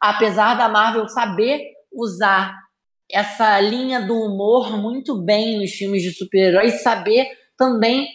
Apesar 0.00 0.54
da 0.54 0.68
Marvel 0.68 1.08
saber 1.08 1.72
usar 1.92 2.64
essa 3.10 3.60
linha 3.60 4.00
do 4.00 4.14
humor 4.14 4.76
muito 4.76 5.14
bem 5.16 5.60
nos 5.60 5.70
filmes 5.72 6.02
de 6.02 6.12
super-heróis, 6.12 6.82
saber 6.82 7.26
também 7.56 8.08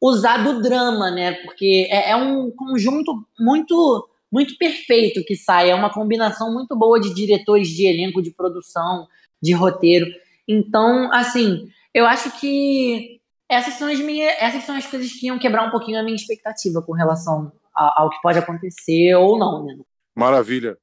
usar 0.00 0.44
do 0.44 0.62
drama, 0.62 1.10
né? 1.10 1.32
Porque 1.44 1.88
é, 1.90 2.10
é, 2.10 2.16
um 2.16 2.50
conjunto 2.50 3.26
muito 3.38 4.08
muito 4.30 4.56
perfeito 4.58 5.24
que 5.24 5.34
sai, 5.34 5.70
é 5.70 5.74
uma 5.74 5.92
combinação 5.92 6.52
muito 6.52 6.76
boa 6.76 7.00
de 7.00 7.14
diretores 7.14 7.68
de 7.68 7.86
elenco, 7.86 8.22
de 8.22 8.30
produção, 8.30 9.06
de 9.42 9.52
roteiro. 9.52 10.06
Então, 10.46 11.12
assim, 11.12 11.68
eu 11.94 12.06
acho 12.06 12.38
que 12.38 13.20
essas 13.48 13.74
são 13.74 13.88
as 13.88 13.98
minhas, 13.98 14.34
essas 14.38 14.64
são 14.64 14.76
as 14.76 14.86
coisas 14.86 15.10
que 15.12 15.26
iam 15.26 15.38
quebrar 15.38 15.66
um 15.66 15.70
pouquinho 15.70 15.98
a 15.98 16.02
minha 16.02 16.16
expectativa 16.16 16.82
com 16.82 16.92
relação 16.92 17.50
ao, 17.74 18.02
ao 18.02 18.10
que 18.10 18.20
pode 18.20 18.38
acontecer 18.38 19.14
ou 19.14 19.38
não, 19.38 19.64
né? 19.64 19.76
Maravilha. 20.14 20.76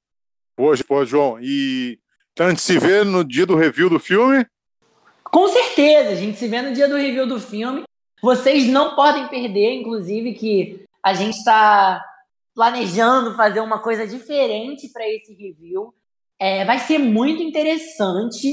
Hoje, 0.58 0.84
pô, 0.84 1.06
João. 1.06 1.38
E 1.42 2.00
então 2.34 2.48
a 2.48 2.50
gente 2.50 2.62
se 2.62 2.78
vê 2.80 3.04
no 3.04 3.24
dia 3.24 3.46
do 3.46 3.56
review 3.56 3.90
do 3.90 4.00
filme? 4.00 4.46
Com 5.24 5.48
certeza, 5.48 6.10
a 6.10 6.16
gente 6.16 6.38
se 6.38 6.48
vê 6.48 6.62
no 6.62 6.74
dia 6.74 6.88
do 6.88 6.96
review 6.96 7.28
do 7.28 7.40
filme. 7.40 7.84
Vocês 8.22 8.68
não 8.68 8.96
podem 8.96 9.28
perder, 9.28 9.74
inclusive, 9.74 10.34
que 10.34 10.86
a 11.04 11.14
gente 11.14 11.38
está 11.38 12.04
planejando 12.56 13.36
fazer 13.36 13.60
uma 13.60 13.80
coisa 13.80 14.08
diferente 14.08 14.88
para 14.92 15.08
esse 15.08 15.34
review. 15.34 15.94
É, 16.40 16.64
vai 16.64 16.80
ser 16.80 16.98
muito 16.98 17.44
interessante, 17.44 18.50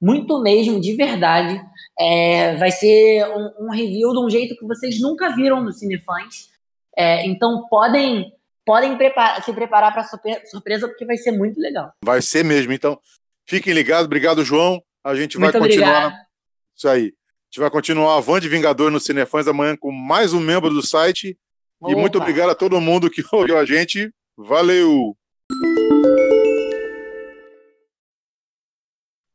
muito 0.00 0.40
mesmo, 0.42 0.78
de 0.78 0.94
verdade. 0.94 1.58
É, 1.98 2.56
vai 2.56 2.70
ser 2.70 3.26
um, 3.26 3.66
um, 3.66 3.70
review 3.70 4.12
de 4.12 4.18
um 4.18 4.30
jeito 4.30 4.54
que 4.54 4.66
vocês 4.66 5.00
nunca 5.00 5.34
viram 5.34 5.62
no 5.62 5.72
Cinefãs. 5.72 6.50
É, 6.96 7.26
então 7.26 7.66
podem 7.68 8.32
podem 8.66 8.98
preparar, 8.98 9.42
se 9.42 9.50
preparar 9.50 9.94
para 9.94 10.04
surpresa, 10.44 10.86
porque 10.86 11.06
vai 11.06 11.16
ser 11.16 11.32
muito 11.32 11.58
legal. 11.58 11.90
Vai 12.04 12.20
ser 12.20 12.44
mesmo. 12.44 12.70
Então, 12.70 13.00
fiquem 13.46 13.72
ligados. 13.72 14.04
Obrigado, 14.04 14.44
João. 14.44 14.82
A 15.02 15.14
gente 15.14 15.38
vai 15.38 15.50
muito 15.50 15.58
continuar. 15.58 16.06
Obrigado. 16.06 16.26
Isso 16.76 16.86
aí. 16.86 17.00
A 17.00 17.50
gente 17.50 17.60
vai 17.60 17.70
continuar 17.70 18.18
a 18.18 18.20
Van 18.20 18.38
de 18.38 18.46
Vingador 18.46 18.90
no 18.90 19.00
Cinefãs 19.00 19.48
amanhã 19.48 19.74
com 19.74 19.90
mais 19.90 20.34
um 20.34 20.40
membro 20.40 20.68
do 20.68 20.86
site. 20.86 21.38
Opa. 21.80 21.92
E 21.92 21.94
muito 21.94 22.18
obrigado 22.18 22.50
a 22.50 22.54
todo 22.54 22.80
mundo 22.80 23.10
que 23.10 23.22
ouviu 23.32 23.56
a 23.58 23.64
gente. 23.64 24.12
Valeu! 24.36 25.16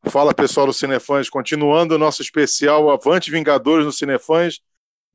Fala 0.06 0.34
pessoal 0.34 0.68
do 0.68 0.74
Cinefãs, 0.74 1.30
continuando 1.30 1.96
o 1.96 1.98
nosso 1.98 2.22
especial 2.22 2.92
Avante 2.92 3.32
Vingadores 3.32 3.86
no 3.86 3.92
Cinefãs. 3.92 4.60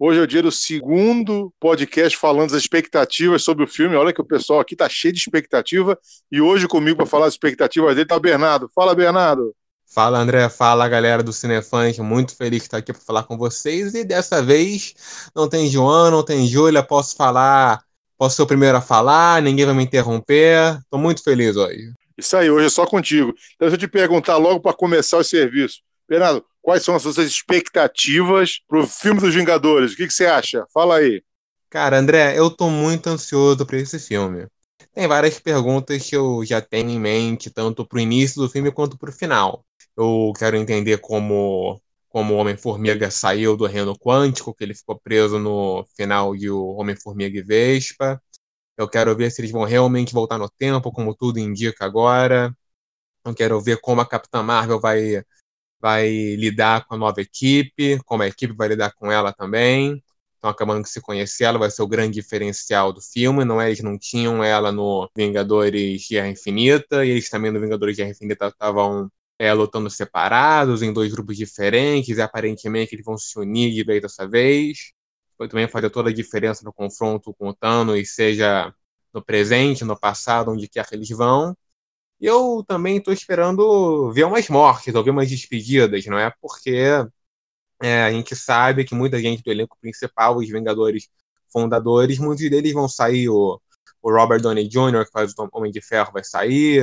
Hoje 0.00 0.20
é 0.20 0.23
o 0.23 0.26
dia 0.26 0.42
do 0.42 0.50
segundo 0.50 1.52
podcast 1.61 2.16
falando 2.16 2.52
das 2.52 2.62
expectativas 2.62 3.42
sobre 3.42 3.64
o 3.64 3.68
filme. 3.68 3.97
Olha 3.97 4.12
que 4.12 4.20
o 4.20 4.25
pessoal 4.25 4.61
aqui 4.61 4.75
tá 4.75 4.88
cheio 4.88 5.12
de 5.12 5.20
expectativa. 5.20 5.99
E 6.32 6.40
hoje 6.40 6.66
comigo 6.66 6.97
para 6.97 7.06
falar 7.06 7.26
das 7.26 7.35
expectativas 7.35 7.94
dele 7.94 8.08
tá 8.08 8.16
o 8.16 8.20
Bernardo. 8.20 8.70
Fala, 8.75 8.94
Bernardo. 8.94 9.54
Fala, 9.90 10.18
André. 10.18 10.49
Fala, 10.50 10.87
galera 10.87 11.23
do 11.23 11.33
Cinefãs. 11.33 11.99
Muito 11.99 12.37
feliz 12.37 12.61
de 12.61 12.66
estar 12.66 12.76
aqui 12.76 12.92
para 12.92 13.00
falar 13.00 13.23
com 13.23 13.38
vocês. 13.38 13.95
E 13.95 14.04
dessa 14.04 14.42
vez 14.42 14.95
não 15.35 15.49
tem 15.49 15.68
João, 15.68 16.11
não 16.11 16.23
tem 16.23 16.47
Júlia. 16.47 16.83
Posso 16.83 17.16
falar, 17.16 17.83
posso 18.16 18.37
ser 18.37 18.42
o 18.42 18.47
primeiro 18.47 18.76
a 18.76 18.83
falar, 18.83 19.40
ninguém 19.40 19.64
vai 19.64 19.75
me 19.75 19.83
interromper. 19.83 20.78
Estou 20.78 21.00
muito 21.00 21.23
feliz 21.23 21.57
hoje. 21.57 21.92
Isso 22.18 22.37
aí, 22.37 22.50
hoje 22.50 22.66
é 22.66 22.71
só 22.71 22.85
contigo. 22.85 23.30
Então, 23.54 23.68
deixa 23.68 23.76
eu 23.76 23.78
te 23.78 23.88
perguntar 23.88 24.37
logo 24.37 24.61
para 24.61 24.75
começar 24.75 25.16
o 25.16 25.25
serviço. 25.25 25.80
Bernardo, 26.07 26.45
quais 26.61 26.83
são 26.83 26.95
as 26.95 27.02
suas 27.02 27.16
expectativas 27.16 28.61
para 28.68 28.80
o 28.80 28.87
filme 28.87 29.21
dos 29.21 29.35
Vingadores? 29.35 29.92
O 29.92 29.97
que, 29.97 30.07
que, 30.07 30.12
você 30.12 30.26
acha? 30.26 30.66
Fala 30.73 30.97
aí. 30.97 31.23
Cara, 31.71 31.99
André, 31.99 32.38
eu 32.38 32.50
tô 32.50 32.68
muito 32.68 33.09
ansioso 33.09 33.64
para 33.64 33.78
esse 33.78 33.99
filme. 33.99 34.47
Tem 34.95 35.07
várias 35.07 35.38
perguntas 35.38 36.09
que 36.09 36.16
eu 36.16 36.45
já 36.45 36.61
tenho 36.61 36.90
em 36.90 36.99
mente, 36.99 37.50
tanto 37.50 37.87
para 37.87 37.99
o 37.99 38.00
início 38.00 38.42
do 38.42 38.50
filme 38.50 38.73
quanto 38.73 38.99
para 38.99 39.11
o 39.11 39.12
final. 39.12 39.64
Eu 39.99 40.33
quero 40.38 40.57
entender 40.57 40.99
como, 40.99 41.83
como 42.09 42.35
o 42.35 42.37
Homem-Formiga 42.38 43.11
saiu 43.11 43.57
do 43.57 43.67
reino 43.67 43.99
quântico, 43.99 44.55
que 44.55 44.62
ele 44.62 44.73
ficou 44.75 44.97
preso 45.00 45.40
no 45.40 45.85
final 45.97 46.37
de 46.37 46.49
o 46.49 46.76
Homem-Formiga 46.76 47.37
e 47.38 47.43
Vespa. 47.43 48.23
Eu 48.76 48.88
quero 48.88 49.17
ver 49.17 49.31
se 49.33 49.40
eles 49.40 49.50
vão 49.52 49.64
realmente 49.64 50.14
voltar 50.14 50.38
no 50.38 50.49
tempo, 50.49 50.93
como 50.93 51.14
tudo 51.17 51.40
indica 51.40 51.85
agora. 51.85 52.57
Eu 53.25 53.35
quero 53.35 53.61
ver 53.61 53.81
como 53.81 54.00
a 54.00 54.07
Capitã 54.07 54.43
Marvel 54.43 54.81
vai 54.81 55.23
vai 55.81 56.09
lidar 56.37 56.87
com 56.87 56.95
a 56.97 56.99
nova 56.99 57.21
equipe, 57.23 57.99
como 58.05 58.23
a 58.23 58.28
equipe 58.28 58.55
vai 58.55 58.69
lidar 58.69 58.93
com 58.95 59.12
ela 59.12 59.33
também. 59.33 60.02
Estão 60.37 60.50
acabando 60.50 60.83
de 60.85 60.90
se 60.90 61.00
conhecer, 61.00 61.45
ela 61.45 61.59
vai 61.59 61.71
ser 61.71 61.83
o 61.83 61.88
grande 61.88 62.14
diferencial 62.14 62.93
do 62.93 63.00
filme. 63.02 63.45
Não 63.45 63.61
é, 63.61 63.69
eles 63.69 63.83
não 63.83 63.99
tinham 63.99 64.45
ela 64.45 64.73
no 64.73 65.11
Vingadores 65.17 66.07
Guerra 66.09 66.28
Infinita, 66.28 67.05
e 67.05 67.11
eles 67.11 67.31
também 67.31 67.50
no 67.52 67.61
Vingadores 67.61 67.97
Guerra 67.97 68.11
Infinita 68.11 68.49
estavam 68.49 69.11
é, 69.38 69.52
lutando 69.52 69.88
separados, 69.90 70.83
em 70.83 70.92
dois 70.92 71.12
grupos 71.12 71.37
diferentes, 71.37 72.18
e 72.18 72.23
aparentemente 72.23 72.95
eles 72.95 73.04
vão 73.04 73.16
se 73.18 73.38
unir 73.38 73.73
de 73.73 73.85
vez 73.85 74.02
dessa 74.02 74.28
vez. 74.28 74.92
Vai 75.38 75.49
também 75.49 75.68
fazer 75.68 75.90
toda 75.90 76.11
a 76.11 76.14
diferença 76.14 76.64
no 76.64 76.73
confronto 76.73 77.35
com 77.35 77.49
o 77.49 77.54
Thanos, 77.54 78.14
seja 78.14 78.75
no 79.12 79.25
presente, 79.25 79.85
no 79.85 79.99
passado, 79.99 80.50
onde 80.50 80.68
quer 80.68 80.87
que 80.87 80.95
eles 80.95 81.09
vão. 81.11 81.57
E 82.21 82.26
eu 82.26 82.64
também 82.66 82.99
estou 82.99 83.14
esperando 83.14 84.12
ver 84.12 84.25
umas 84.25 84.49
mortes, 84.49 84.95
ou 84.95 85.04
ver 85.04 85.11
umas 85.11 85.28
despedidas, 85.30 86.04
não 86.07 86.18
é? 86.18 86.33
Porque 86.40 86.71
é, 87.83 88.02
a 88.04 88.11
gente 88.12 88.35
sabe 88.37 88.85
que 88.85 88.95
muita 88.95 89.21
gente 89.21 89.42
do 89.42 89.50
elenco 89.50 89.76
principal, 89.80 90.37
os 90.37 90.49
Vingadores 90.49 91.09
fundadores, 91.52 92.18
muitos 92.18 92.49
deles 92.50 92.73
vão 92.73 92.88
sair. 92.88 93.28
O, 93.28 93.61
o 94.02 94.11
Robert 94.12 94.40
Downey 94.40 94.68
Jr., 94.68 95.04
que 95.07 95.12
faz 95.12 95.33
o 95.37 95.49
Homem 95.52 95.73
de 95.73 95.80
Ferro, 95.80 96.12
vai 96.12 96.25
sair. 96.25 96.83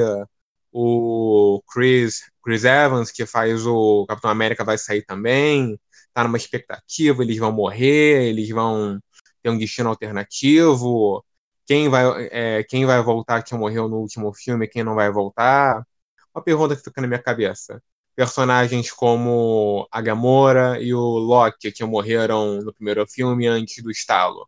O 0.78 1.64
Chris, 1.74 2.30
Chris 2.44 2.66
Evans, 2.66 3.12
que 3.12 3.26
faz 3.26 3.66
o 3.66 4.06
Capitão 4.08 4.30
América, 4.32 4.64
vai 4.64 4.78
sair 4.78 5.04
também. 5.04 5.80
Tá 6.14 6.24
numa 6.24 6.38
expectativa, 6.38 7.24
eles 7.24 7.38
vão 7.38 7.52
morrer, 7.52 8.28
eles 8.30 8.50
vão 8.50 9.00
ter 9.42 9.50
um 9.50 9.58
destino 9.58 9.90
alternativo 9.90 11.24
quem 11.66 11.90
vai, 11.90 12.06
é, 12.32 12.64
quem 12.64 12.86
vai 12.86 13.02
voltar 13.02 13.44
que 13.44 13.56
morreu 13.56 13.90
no 13.90 13.98
último 13.98 14.34
filme, 14.34 14.68
quem 14.68 14.84
não 14.84 14.96
vai 14.96 15.12
voltar. 15.12 15.86
Uma 16.34 16.44
pergunta 16.44 16.76
que 16.76 16.84
fica 16.84 17.02
na 17.02 17.08
minha 17.08 17.22
cabeça. 17.22 17.82
Personagens 18.16 18.92
como 18.92 19.88
a 19.92 20.02
Gamora 20.02 20.80
e 20.82 20.94
o 20.94 21.00
Loki, 21.00 21.72
que 21.72 21.84
morreram 21.84 22.62
no 22.62 22.74
primeiro 22.74 23.06
filme 23.08 23.48
antes 23.48 23.84
do 23.84 23.92
estalo, 23.92 24.48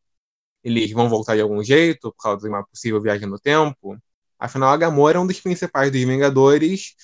eles 0.63 0.91
vão 0.91 1.09
voltar 1.09 1.35
de 1.35 1.41
algum 1.41 1.63
jeito 1.63 2.11
por 2.13 2.23
causa 2.23 2.43
de 2.43 2.49
uma 2.49 2.65
possível 2.65 3.01
viagem 3.01 3.27
no 3.27 3.39
tempo? 3.39 3.97
Afinal, 4.39 4.69
a 4.69 4.77
Gamora 4.77 5.17
é 5.17 5.21
um 5.21 5.27
dos 5.27 5.39
principais 5.39 5.91
dos 5.91 6.01
Vingadores 6.01 6.95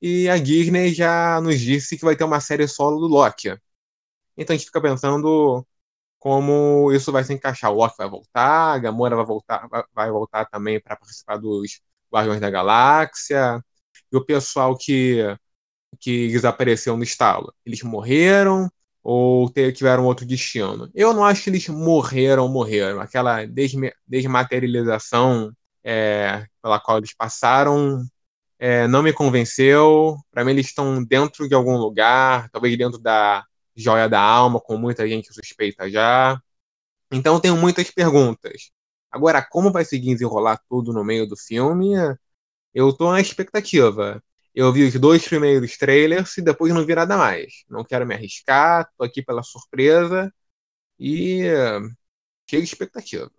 e 0.00 0.28
a 0.28 0.36
Disney 0.38 0.92
já 0.92 1.40
nos 1.40 1.60
disse 1.60 1.96
que 1.96 2.04
vai 2.04 2.16
ter 2.16 2.24
uma 2.24 2.40
série 2.40 2.68
solo 2.68 3.00
do 3.00 3.06
Loki. 3.06 3.56
Então 4.36 4.54
a 4.54 4.56
gente 4.58 4.66
fica 4.66 4.80
pensando 4.80 5.66
como 6.18 6.92
isso 6.92 7.12
vai 7.12 7.24
se 7.24 7.32
encaixar. 7.32 7.72
O 7.72 7.76
Loki 7.76 7.96
vai 7.98 8.08
voltar, 8.08 8.74
a 8.74 8.78
Gamora 8.78 9.16
vai 9.16 9.24
voltar, 9.26 9.68
vai 9.94 10.10
voltar 10.10 10.46
também 10.46 10.80
para 10.80 10.96
participar 10.96 11.36
dos 11.38 11.80
Guardiões 12.12 12.40
da 12.40 12.50
Galáxia. 12.50 13.64
E 14.12 14.16
o 14.16 14.24
pessoal 14.24 14.76
que, 14.76 15.18
que 16.00 16.28
desapareceu 16.28 16.96
no 16.96 17.02
estalo, 17.02 17.54
eles 17.64 17.82
morreram 17.82 18.70
ou 19.02 19.50
tiveram 19.74 20.04
outro 20.06 20.26
destino? 20.26 20.90
Eu 20.94 21.12
não 21.14 21.24
acho 21.24 21.44
que 21.44 21.50
eles 21.50 21.68
morreram, 21.68 22.48
morreram. 22.48 23.00
Aquela 23.00 23.40
desmaterialização 24.06 25.52
é, 25.84 26.46
pela 26.62 26.80
qual 26.80 26.98
eles 26.98 27.14
passaram 27.14 28.04
é, 28.62 28.86
não 28.86 29.02
me 29.02 29.12
convenceu. 29.12 30.16
Para 30.30 30.44
mim, 30.44 30.52
eles 30.52 30.66
estão 30.66 31.02
dentro 31.04 31.48
de 31.48 31.54
algum 31.54 31.76
lugar, 31.76 32.48
talvez 32.50 32.78
dentro 32.78 32.98
da 33.00 33.44
joia 33.74 34.08
da 34.08 34.20
alma, 34.20 34.60
com 34.60 34.76
muita 34.76 35.08
gente 35.08 35.34
suspeita 35.34 35.90
já. 35.90 36.40
Então 37.12 37.40
tenho 37.40 37.56
muitas 37.56 37.90
perguntas. 37.90 38.70
Agora, 39.10 39.42
como 39.50 39.72
vai 39.72 39.84
seguir 39.84 40.14
desenrolar 40.14 40.60
tudo 40.68 40.92
no 40.92 41.04
meio 41.04 41.26
do 41.28 41.36
filme? 41.36 41.94
Eu 42.74 42.92
tô 42.92 43.12
na 43.12 43.20
expectativa. 43.20 44.22
Eu 44.54 44.72
vi 44.72 44.84
os 44.84 44.94
dois 45.00 45.26
primeiros 45.26 45.76
trailers 45.78 46.36
e 46.38 46.42
depois 46.42 46.72
não 46.74 46.86
vi 46.86 46.94
nada 46.94 47.16
mais. 47.16 47.64
Não 47.68 47.84
quero 47.84 48.06
me 48.06 48.14
arriscar, 48.14 48.88
tô 48.96 49.04
aqui 49.04 49.22
pela 49.22 49.42
surpresa 49.42 50.32
e 50.98 51.44
cheio 52.48 52.62
de 52.62 52.68
expectativa. 52.68 53.30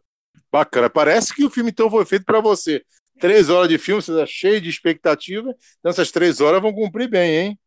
Bacana. 0.52 0.90
Parece 0.90 1.34
que 1.34 1.46
o 1.46 1.50
filme 1.50 1.72
então 1.72 1.90
foi 1.90 2.06
feito 2.06 2.26
para 2.26 2.40
você. 2.42 2.84
Três 3.20 3.50
horas 3.50 3.70
de 3.70 3.78
filme, 3.78 4.02
você 4.02 4.14
tá 4.16 4.26
cheio 4.26 4.62
de 4.62 4.70
expectativa. 4.70 5.54
Então 5.80 5.92
essas 5.92 6.12
três 6.12 6.42
horas 6.42 6.62
vão 6.62 6.74
cumprir 6.74 7.10
bem, 7.10 7.38
hein? 7.38 7.60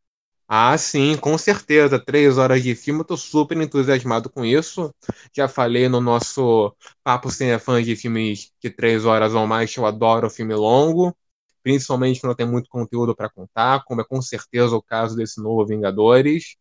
Ah, 0.49 0.77
sim, 0.79 1.17
com 1.17 1.37
certeza. 1.37 1.99
Três 1.99 2.39
horas 2.39 2.63
de 2.63 2.75
filme, 2.75 3.01
eu 3.01 3.05
tô 3.05 3.17
super 3.17 3.57
entusiasmado 3.61 4.31
com 4.31 4.45
isso. 4.45 4.95
Já 5.35 5.49
falei 5.49 5.89
no 5.89 6.01
nosso 6.01 6.75
Papo 7.03 7.31
Cinefãs 7.31 7.85
de 7.85 7.97
filmes 7.97 8.53
de 8.63 8.71
três 8.71 9.05
horas 9.05 9.35
ou 9.35 9.45
mais, 9.47 9.75
eu 9.77 9.85
adoro 9.85 10.31
filme 10.31 10.55
longo, 10.55 11.17
principalmente 11.65 12.21
quando 12.21 12.37
tem 12.37 12.47
muito 12.47 12.69
conteúdo 12.71 13.15
para 13.15 13.29
contar, 13.29 13.83
como 13.85 14.01
é 14.03 14.05
com 14.05 14.23
certeza 14.23 14.77
o 14.77 14.83
caso 14.83 15.17
desse 15.17 15.41
novo 15.43 15.67
Vingadores. 15.67 16.57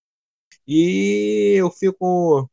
E 0.68 1.56
eu 1.58 1.72
fico 1.72 2.50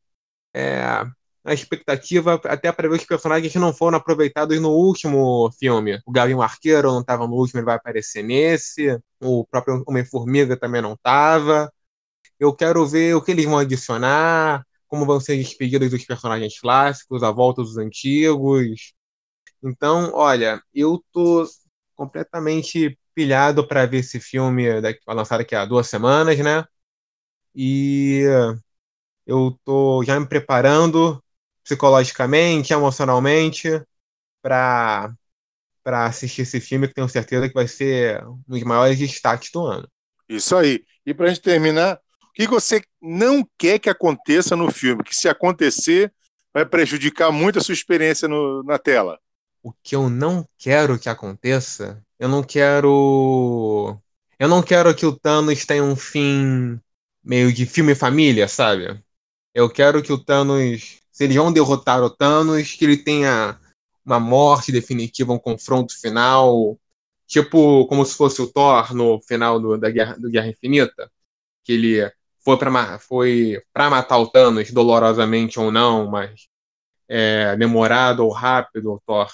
é, 0.55 1.05
a 1.45 1.53
expectativa 1.53 2.35
até 2.45 2.71
para 2.73 2.89
ver 2.89 2.97
os 2.97 3.05
personagens 3.05 3.53
que 3.53 3.59
não 3.59 3.73
foram 3.73 3.99
aproveitados 3.99 4.61
no 4.61 4.71
último 4.71 5.51
filme. 5.59 6.01
O 6.07 6.13
Gavião 6.13 6.41
Arqueiro 6.43 6.93
não 6.93 7.01
estava 7.01 7.27
no 7.27 7.35
último, 7.35 7.59
ele 7.61 7.67
vai 7.67 7.77
aparecer 7.77 8.23
nesse. 8.23 8.99
O 9.21 9.45
próprio 9.47 9.83
Homem-Formiga 9.87 10.57
também 10.57 10.81
não 10.83 10.95
estava. 10.95 11.73
Eu 12.39 12.55
quero 12.55 12.87
ver 12.87 13.15
o 13.17 13.23
que 13.23 13.33
eles 13.33 13.45
vão 13.47 13.59
adicionar, 13.59 14.65
como 14.89 15.07
vão 15.07 15.21
ser 15.21 15.37
despedidas 15.37 15.91
dos 15.91 16.05
personagens 16.05 16.59
clássicos, 16.61 17.23
a 17.23 17.31
volta 17.31 17.63
dos 17.63 17.79
antigos. 17.79 18.95
Então, 19.63 20.13
olha, 20.15 20.61
eu 20.75 21.03
tô 21.13 21.47
completamente 21.97 22.99
pilhado 23.15 23.67
para 23.67 23.87
ver 23.87 23.99
esse 23.99 24.21
filme 24.21 24.81
daqui, 24.81 25.01
lançado 25.09 25.39
daqui 25.41 25.55
a 25.55 25.65
duas 25.65 25.89
semanas, 25.89 26.39
né? 26.39 26.65
E 27.55 28.25
eu 29.27 29.59
tô 29.65 30.03
já 30.05 30.19
me 30.19 30.27
preparando 30.27 31.22
psicologicamente, 31.65 32.73
emocionalmente, 32.73 33.83
para 34.43 35.13
para 35.83 36.07
assistir 36.07 36.43
esse 36.43 36.61
filme 36.61 36.87
que 36.87 36.95
tenho 36.95 37.09
certeza 37.09 37.49
que 37.49 37.55
vai 37.55 37.67
ser 37.67 38.25
um 38.25 38.41
dos 38.47 38.63
maiores 38.63 38.97
destaques 38.99 39.51
do 39.51 39.67
ano. 39.67 39.89
Isso 40.29 40.55
aí. 40.57 40.85
E 41.05 41.13
para 41.13 41.27
a 41.27 41.29
gente 41.29 41.43
terminar, 41.43 41.99
o 42.23 42.33
que 42.33 42.47
você 42.47 42.83
não 43.01 43.47
quer 43.59 43.79
que 43.79 43.91
aconteça 43.91 44.55
no 44.55 44.71
filme? 44.71 45.03
Que 45.03 45.15
se 45.15 45.29
acontecer, 45.29 46.13
vai 46.55 46.65
prejudicar 46.65 47.33
muito 47.33 47.59
a 47.59 47.63
sua 47.63 47.75
experiência 47.75 48.29
no, 48.29 48.63
na 48.63 48.79
tela? 48.79 49.19
O 49.63 49.73
que 49.83 49.95
eu 49.95 50.09
não 50.09 50.49
quero 50.57 50.99
que 50.99 51.09
aconteça, 51.09 52.03
eu 52.19 52.29
não 52.29 52.43
quero. 52.43 53.99
Eu 54.39 54.49
não 54.49 54.63
quero 54.63 54.95
que 54.95 55.07
o 55.07 55.17
Thanos 55.17 55.65
tenha 55.67 55.85
um 55.85 55.95
fim 55.95 56.81
meio 57.23 57.53
de 57.53 57.67
filme 57.67 57.95
família, 57.95 58.49
sabe? 58.49 59.01
Eu 59.55 59.71
quero 59.71 60.03
que 60.03 60.13
o 60.13 60.19
Thanos 60.19 61.02
se 61.13 61.25
eles 61.25 61.37
vão 61.37 61.53
derrotar 61.53 62.03
o 62.03 62.11
Thanos, 62.11 62.73
que 62.73 62.85
ele 62.85 62.97
tenha 62.97 63.61
uma 64.05 64.19
morte 64.19 64.73
definitiva, 64.73 65.33
um 65.33 65.39
confronto 65.39 65.99
final, 66.01 66.79
tipo 67.27 67.87
como 67.87 68.05
se 68.05 68.17
fosse 68.17 68.43
o 68.43 68.49
Thor 68.51 68.95
no 68.95 69.21
final 69.23 69.61
do, 69.61 69.79
da 69.79 69.91
Guerra, 69.91 70.17
do 70.19 70.31
Guerra 70.31 70.49
Infinita, 70.49 71.11
que 71.65 71.73
ele 71.73 72.13
foi 72.45 72.59
para 72.59 72.99
foi 72.99 73.63
matar 73.77 74.19
o 74.19 74.27
Thanos, 74.29 74.71
dolorosamente 74.73 75.61
ou 75.61 75.71
não, 75.71 76.11
mas 76.11 76.49
é, 77.09 77.57
demorado 77.57 78.25
ou 78.25 78.31
rápido, 78.33 78.95
o 78.95 79.01
Thor 79.07 79.31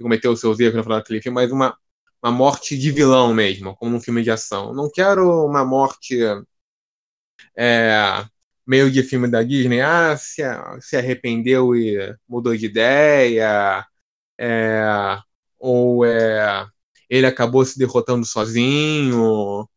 cometeu 0.00 0.36
seus 0.36 0.58
erros 0.60 0.76
no 0.76 0.82
final 0.82 0.98
daquele 0.98 1.22
filme, 1.22 1.34
mas 1.36 1.52
uma, 1.52 1.76
uma 2.22 2.32
morte 2.32 2.76
de 2.78 2.90
vilão 2.90 3.34
mesmo, 3.34 3.76
como 3.76 3.96
um 3.96 4.00
filme 4.00 4.22
de 4.22 4.30
ação. 4.30 4.72
Não 4.74 4.90
quero 4.90 5.44
uma 5.46 5.64
morte 5.64 6.18
é, 7.56 8.24
meio 8.68 8.90
de 8.90 9.02
filme 9.02 9.28
da 9.28 9.42
Disney, 9.42 9.80
ah, 9.80 10.16
se, 10.16 10.42
se 10.82 10.96
arrependeu 10.96 11.74
e 11.74 12.14
mudou 12.28 12.56
de 12.56 12.66
ideia, 12.66 13.86
é, 14.38 15.18
ou 15.58 16.04
é, 16.04 16.66
ele 17.10 17.26
acabou 17.26 17.64
se 17.64 17.78
derrotando 17.78 18.26
sozinho. 18.26 19.68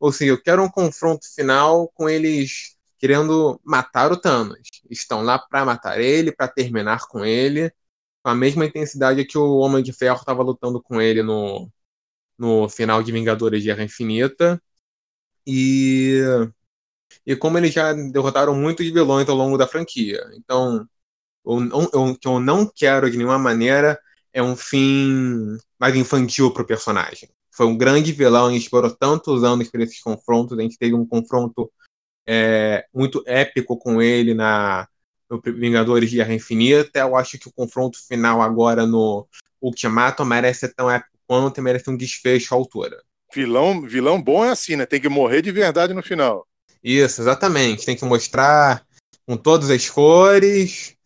Ou 0.00 0.12
seja, 0.12 0.32
eu 0.32 0.42
quero 0.42 0.62
um 0.64 0.70
confronto 0.70 1.26
final 1.34 1.88
com 1.94 2.08
eles 2.08 2.76
querendo 2.98 3.60
matar 3.64 4.12
o 4.12 4.16
Thanos. 4.20 4.58
Estão 4.90 5.22
lá 5.22 5.38
para 5.38 5.64
matar 5.64 6.00
ele, 6.00 6.32
para 6.32 6.48
terminar 6.48 7.06
com 7.08 7.24
ele, 7.24 7.70
com 8.22 8.30
a 8.30 8.34
mesma 8.34 8.66
intensidade 8.66 9.24
que 9.26 9.38
o 9.38 9.58
Homem 9.58 9.82
de 9.82 9.92
Ferro 9.92 10.18
estava 10.18 10.42
lutando 10.42 10.82
com 10.82 11.00
ele 11.00 11.22
no, 11.22 11.70
no 12.38 12.68
final 12.68 13.02
de 13.02 13.12
Vingadores 13.12 13.64
Guerra 13.64 13.84
Infinita. 13.84 14.62
E, 15.46 16.20
e 17.26 17.36
como 17.36 17.58
eles 17.58 17.72
já 17.72 17.92
derrotaram 17.92 18.54
muitos 18.54 18.86
vilões 18.86 19.28
ao 19.28 19.36
longo 19.36 19.56
da 19.56 19.66
franquia. 19.66 20.22
Então, 20.34 20.86
o 21.44 22.16
que 22.16 22.28
eu 22.28 22.40
não 22.40 22.70
quero 22.74 23.10
de 23.10 23.16
nenhuma 23.16 23.38
maneira 23.38 23.98
é 24.32 24.42
um 24.42 24.56
fim 24.56 25.56
mais 25.78 25.96
infantil 25.96 26.52
para 26.52 26.62
o 26.62 26.66
personagem. 26.66 27.28
Foi 27.50 27.66
um 27.66 27.76
grande 27.76 28.12
vilão, 28.12 28.46
a 28.46 28.52
gente 28.52 28.62
esperou 28.62 28.90
tantos 28.90 29.44
anos 29.44 29.68
por 29.70 29.80
esses 29.80 30.00
confrontos, 30.00 30.58
a 30.58 30.62
gente 30.62 30.78
teve 30.78 30.94
um 30.94 31.06
confronto 31.06 31.70
é, 32.26 32.86
muito 32.94 33.22
épico 33.26 33.76
com 33.76 34.00
ele 34.00 34.34
na 34.34 34.88
no 35.30 35.40
Vingadores 35.40 36.10
de 36.10 36.16
Guerra 36.16 36.34
Infinita. 36.34 36.98
Eu 36.98 37.16
acho 37.16 37.38
que 37.38 37.48
o 37.48 37.52
confronto 37.52 37.96
final 38.06 38.42
agora 38.42 38.84
no 38.84 39.26
Ultimato 39.62 40.24
merece 40.24 40.60
ser 40.60 40.74
tão 40.74 40.90
épico 40.90 41.16
quanto 41.26 41.58
e 41.58 41.62
merece 41.62 41.88
um 41.88 41.96
desfecho 41.96 42.52
à 42.52 42.58
altura. 42.58 43.00
Vilão, 43.32 43.82
vilão 43.82 44.20
bom 44.20 44.44
é 44.44 44.50
assim, 44.50 44.74
né? 44.74 44.84
Tem 44.84 45.00
que 45.00 45.08
morrer 45.08 45.40
de 45.40 45.52
verdade 45.52 45.94
no 45.94 46.02
final. 46.02 46.44
Isso, 46.82 47.20
exatamente. 47.20 47.84
Tem 47.84 47.96
que 47.96 48.04
mostrar 48.04 48.84
com 49.26 49.36
todas 49.36 49.70
as 49.70 49.88
cores 49.88 50.96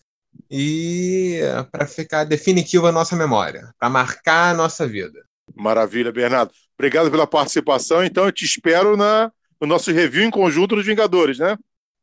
e 0.50 1.40
para 1.70 1.86
ficar 1.86 2.24
definitiva 2.24 2.88
a 2.88 2.92
nossa 2.92 3.16
memória, 3.16 3.74
para 3.78 3.90
marcar 3.90 4.50
a 4.50 4.54
nossa 4.54 4.86
vida. 4.86 5.24
Maravilha, 5.54 6.12
Bernardo. 6.12 6.52
Obrigado 6.78 7.10
pela 7.10 7.26
participação. 7.26 8.04
Então 8.04 8.24
eu 8.24 8.32
te 8.32 8.44
espero 8.44 8.96
na, 8.96 9.30
no 9.60 9.66
nosso 9.66 9.92
review 9.92 10.24
em 10.24 10.30
conjunto 10.30 10.76
dos 10.76 10.86
Vingadores, 10.86 11.38
né? 11.38 11.56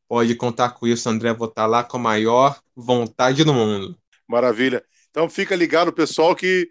Pode 0.08 0.34
contar 0.34 0.70
com 0.70 0.86
isso, 0.86 1.08
André. 1.08 1.32
Vou 1.32 1.48
estar 1.48 1.66
lá 1.66 1.82
com 1.82 1.96
a 1.96 2.00
maior 2.00 2.60
vontade 2.76 3.44
do 3.44 3.54
mundo. 3.54 3.96
Maravilha. 4.28 4.84
Então 5.10 5.28
fica 5.28 5.56
ligado, 5.56 5.92
pessoal, 5.92 6.34
que 6.34 6.70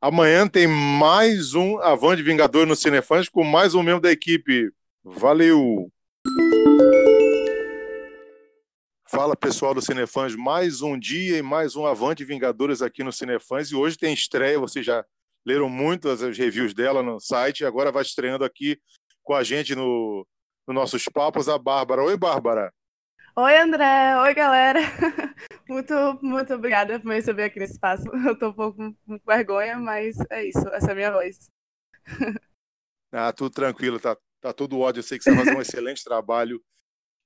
amanhã 0.00 0.46
tem 0.46 0.66
mais 0.66 1.54
um 1.54 1.78
Avante 1.78 2.22
Vingador 2.22 2.66
no 2.66 2.76
Cinefãs 2.76 3.28
com 3.28 3.44
mais 3.44 3.74
um 3.74 3.82
membro 3.82 4.02
da 4.02 4.10
equipe. 4.10 4.70
Valeu! 5.04 5.90
Fala 9.10 9.34
pessoal 9.34 9.74
do 9.74 9.82
Cinefãs, 9.82 10.36
mais 10.36 10.82
um 10.82 10.98
dia 10.98 11.38
e 11.38 11.42
mais 11.42 11.74
um 11.74 11.86
Avante 11.86 12.24
Vingadores 12.24 12.82
aqui 12.82 13.02
no 13.02 13.12
Cinefãs. 13.12 13.70
E 13.70 13.74
hoje 13.74 13.96
tem 13.96 14.12
estreia, 14.12 14.58
vocês 14.58 14.84
já 14.84 15.04
leram 15.44 15.68
muitas 15.68 16.22
as 16.22 16.36
reviews 16.36 16.74
dela 16.74 17.02
no 17.02 17.18
site, 17.18 17.64
agora 17.64 17.90
vai 17.90 18.02
estreando 18.02 18.44
aqui 18.44 18.78
com 19.22 19.34
a 19.34 19.42
gente 19.42 19.74
no, 19.74 20.26
no 20.66 20.74
nossos 20.74 21.04
papos 21.04 21.48
a 21.48 21.58
Bárbara. 21.58 22.02
Oi, 22.02 22.16
Bárbara. 22.16 22.72
Oi, 23.36 23.56
André. 23.56 24.16
Oi, 24.20 24.34
galera. 24.34 24.80
Muito, 25.68 25.94
muito 26.22 26.54
obrigada 26.54 26.98
por 26.98 27.08
me 27.08 27.14
receber 27.14 27.44
aqui 27.44 27.58
nesse 27.58 27.74
espaço. 27.74 28.04
Eu 28.26 28.38
tô 28.38 28.48
um 28.48 28.52
pouco 28.54 28.78
com 28.78 29.20
vergonha, 29.26 29.78
mas 29.78 30.16
é 30.30 30.46
isso. 30.46 30.66
Essa 30.68 30.88
é 30.88 30.92
a 30.92 30.94
minha 30.94 31.12
voz. 31.12 31.50
Ah, 33.10 33.32
tudo 33.32 33.48
tranquilo, 33.48 33.98
tá, 33.98 34.14
tá 34.40 34.52
tudo 34.52 34.80
ódio. 34.80 35.00
Eu 35.00 35.04
sei 35.04 35.18
que 35.18 35.24
você 35.24 35.30
vai 35.30 35.44
fazer 35.44 35.56
um 35.56 35.60
excelente 35.60 36.04
trabalho. 36.04 36.62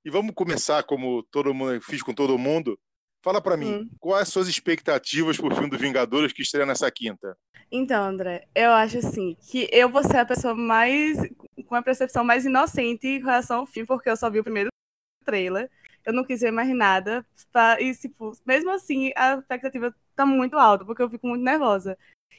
E 0.04 0.10
vamos 0.10 0.34
começar, 0.34 0.82
como 0.82 1.22
todo 1.24 1.54
mundo 1.54 1.80
fiz 1.80 2.02
com 2.02 2.12
todo 2.12 2.38
mundo. 2.38 2.78
Fala 3.24 3.40
para 3.40 3.56
mim, 3.56 3.74
hum. 3.74 3.90
quais 4.00 4.22
as 4.22 4.28
suas 4.28 4.48
expectativas 4.48 5.36
pro 5.36 5.54
filme 5.54 5.70
do 5.70 5.78
Vingadores 5.78 6.32
que 6.32 6.42
estreia 6.42 6.66
nessa 6.66 6.90
quinta? 6.90 7.36
Então, 7.70 8.04
André, 8.04 8.48
eu 8.54 8.72
acho 8.72 8.98
assim 8.98 9.36
que 9.48 9.68
eu 9.70 9.88
vou 9.88 10.02
ser 10.02 10.18
a 10.18 10.26
pessoa 10.26 10.54
mais 10.54 11.18
com 11.66 11.74
a 11.76 11.82
percepção 11.82 12.24
mais 12.24 12.44
inocente 12.44 13.06
em 13.06 13.20
relação 13.20 13.60
ao 13.60 13.66
filme, 13.66 13.86
porque 13.86 14.10
eu 14.10 14.16
só 14.16 14.28
vi 14.28 14.40
o 14.40 14.44
primeiro 14.44 14.70
trailer. 15.24 15.70
Eu 16.04 16.12
não 16.12 16.24
quis 16.24 16.40
ver 16.40 16.50
mais 16.50 16.68
nada. 16.74 17.24
Pra, 17.52 17.80
e, 17.80 17.94
tipo, 17.94 18.32
mesmo 18.44 18.70
assim, 18.70 19.12
a 19.16 19.34
expectativa 19.34 19.94
tá 20.16 20.26
muito 20.26 20.58
alta, 20.58 20.84
porque 20.84 21.00
eu 21.00 21.08
fico 21.08 21.28
muito 21.28 21.44
nervosa. 21.44 21.96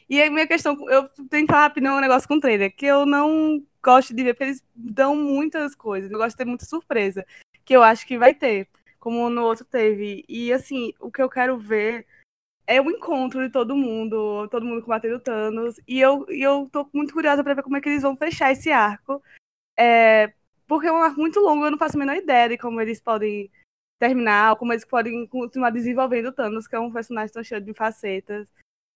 E 0.10 0.22
a 0.22 0.30
minha 0.30 0.46
questão, 0.46 0.78
eu 0.90 1.08
tenho 1.30 1.48
que 1.48 1.52
falar 1.52 1.64
rapidinho 1.64 1.94
um 1.94 2.02
negócio 2.02 2.28
com 2.28 2.36
o 2.36 2.40
trailer, 2.42 2.76
que 2.76 2.86
eu 2.86 3.06
não 3.06 3.66
gosto 3.84 4.14
de 4.16 4.24
ver, 4.24 4.34
porque 4.34 4.46
eles 4.46 4.64
dão 4.74 5.16
muitas 5.16 5.76
coisas. 5.76 6.10
Eu 6.10 6.18
gosto 6.18 6.32
de 6.32 6.38
ter 6.38 6.46
muita 6.46 6.66
surpresa 6.66 7.26
que 7.66 7.76
eu 7.76 7.84
acho 7.84 8.08
que 8.08 8.18
vai 8.18 8.34
ter, 8.34 8.68
como 9.00 9.30
no 9.30 9.44
outro 9.44 9.66
teve. 9.66 10.24
E 10.28 10.52
assim, 10.54 10.94
o 11.00 11.12
que 11.12 11.22
eu 11.22 11.30
quero 11.30 11.58
ver 11.58 12.06
é 12.66 12.82
o 12.82 12.90
encontro 12.90 13.42
de 13.42 13.52
todo 13.52 13.76
mundo, 13.76 14.48
todo 14.50 14.66
mundo 14.66 14.82
combatendo 14.82 15.20
Thanos. 15.20 15.80
E 15.88 16.00
eu, 16.00 16.26
e 16.30 16.42
eu 16.42 16.70
tô 16.72 16.90
muito 16.94 17.14
curiosa 17.14 17.44
para 17.44 17.56
ver 17.56 17.64
como 17.64 17.78
é 17.78 17.82
que 17.82 17.90
eles 17.90 18.04
vão 18.04 18.16
fechar 18.16 18.52
esse 18.52 18.72
arco. 18.72 19.22
É, 19.78 20.34
porque 20.68 20.88
é 20.88 20.92
um 20.92 21.02
arco 21.02 21.20
muito 21.20 21.40
longo, 21.40 21.66
eu 21.66 21.72
não 21.72 21.78
faço 21.78 21.98
a 21.98 22.00
menor 22.00 22.16
ideia 22.16 22.50
de 22.50 22.58
como 22.58 22.80
eles 22.82 23.02
podem 23.02 23.52
terminar, 24.00 24.56
como 24.58 24.74
eles 24.74 24.86
podem 24.86 25.28
continuar 25.28 25.70
desenvolvendo 25.72 26.32
Thanos, 26.32 26.68
que 26.68 26.76
é 26.76 26.80
um 26.80 26.92
personagem 26.92 27.34
tão 27.34 27.44
cheio 27.44 27.62
de 27.62 27.74
facetas. 27.74 28.50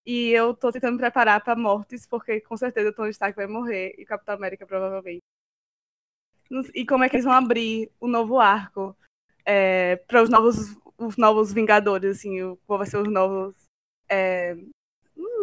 E 0.08 0.30
eu 0.32 0.54
tô 0.54 0.72
tentando 0.72 0.94
me 0.94 1.00
preparar 1.00 1.44
para 1.44 1.56
mortes, 1.56 2.08
porque 2.08 2.40
com 2.40 2.56
certeza 2.56 2.90
o 2.90 2.94
Tony 2.94 3.10
Stark 3.10 3.36
vai 3.36 3.46
morrer 3.46 3.94
e 3.98 4.06
Capitão 4.06 4.36
América 4.36 4.66
provavelmente 4.66 5.22
e 6.74 6.86
como 6.86 7.04
é 7.04 7.10
que 7.10 7.16
eles 7.16 7.26
vão 7.26 7.34
abrir 7.34 7.92
o 8.00 8.08
novo 8.08 8.40
arco 8.40 8.96
é, 9.46 9.98
para 9.98 10.24
os 10.24 10.30
novos, 10.30 10.78
os 10.98 11.18
novos 11.18 11.54
Vingadores, 11.54 12.18
assim, 12.18 12.56
qual 12.66 12.80
vai 12.80 12.88
ser 12.88 12.98
os 12.98 13.12
novos 13.12 13.56
é, 14.10 14.56